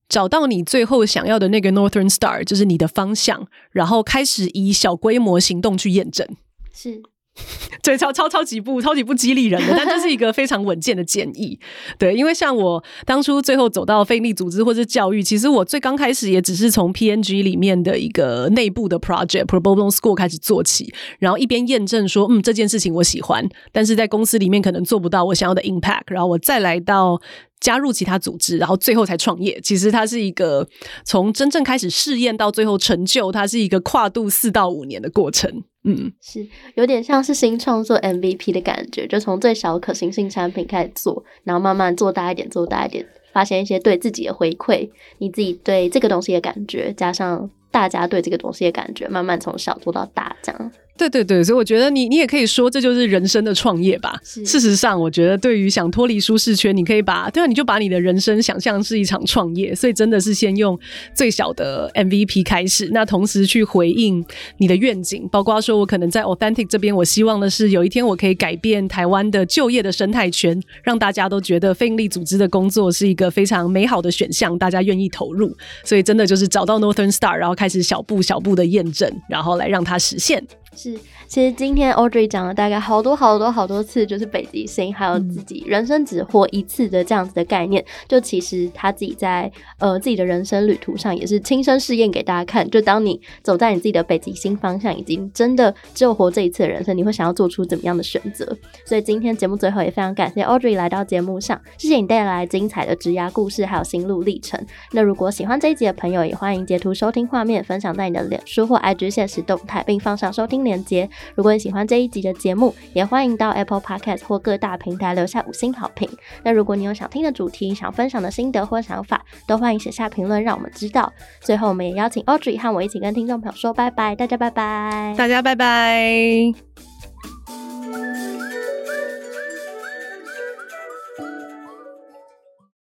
[0.08, 6.26] 找到你最后想要的那个 Northern Star，就是你的方向，然后开始以小规模行动去验证。
[6.72, 7.00] 是。
[7.82, 11.58] 对，超超超级不超级不激励人的，但这是一个非常稳健的建议。
[11.96, 27.20] 对，因为像我当初最后走到非利组织或者教育，其实我最刚开始也只是从 PNG 里面的一个内部的 project，probable School 开始做起，然后一边验证说，嗯，这件事情我喜欢，但是在公司里面可能做不到我想要的 impact，然后我再来到
[27.60, 29.60] 加入其他组织，然后最后才创业。
[29.62, 30.66] 其实它是一个
[31.04, 35.50] 从真正开始试验到最后成就，它是一个跨度四到五年的过程。
[35.84, 50.72] 嗯，是有点像是新创作 MVP 的感觉，就从最小可行性产品开始做，然后慢慢做大一点，做大一点，发现一些对自己的回馈，你自己对这个东西的感觉，加上大家对这个东西的感觉，慢慢从小做到大，这样。
[50.98, 54.20] 对对对，所以我觉得你你也可以说这就是人生的创业吧。
[54.24, 59.72] 事实上，我觉得对于想脱离舒适圈，你可以把对啊，你就把你的人生想象是一场创业。
[59.74, 60.78] 所以真的是先用
[61.14, 64.24] 最小的 MVP 开始，那同时去回应
[64.56, 75.56] 你的愿景，包括说我可能在 Authentic 这边，我希望的是有一天我可以改变台湾的就业的生态圈，让大家都觉得非营利组织的工作是一个非常美好的选项，大家愿意投入。
[75.84, 80.44] 所以真的就是找到 Northern Star，然后开始小步小步的验证，然后来让它实现。
[80.76, 80.96] 是，
[81.26, 87.84] 其实今天 Audrey 讲了大概好多好多好多次，就是北极星，还有自己人生只活一次的这样子的概念。
[88.06, 92.68] 就其实他自己在呃自己的人生旅途上，也是亲身试验给大家看。
[92.70, 98.46] 就当你走在你自己的北极星方向，已经真的只有活这一次的人生，你会想要做出怎么样的选择？
[98.84, 104.62] 所以今天节目最后也非常感谢 Audrey 来到节目上，谢谢你带来精彩的职涯故事，还有心路历程。
[104.92, 110.57] 那如果喜欢这一集的朋友，也欢迎截图收听画面，分享在你的脸书或 IG 现实动态，并放上收听。
[110.64, 111.08] 连接。
[111.34, 116.08] 如果你喜欢这一集的节目，也欢迎到 Apple Podcast 或各大平台留下五星好评。
[116.42, 121.12] 那如果你有想听的主题、想分享的心得或想法，都欢迎写下评论，让我们知道。
[121.40, 126.52] 最后，我们也邀请 Audrey 和我一起跟听众朋友说拜拜，大家拜拜，大家拜拜。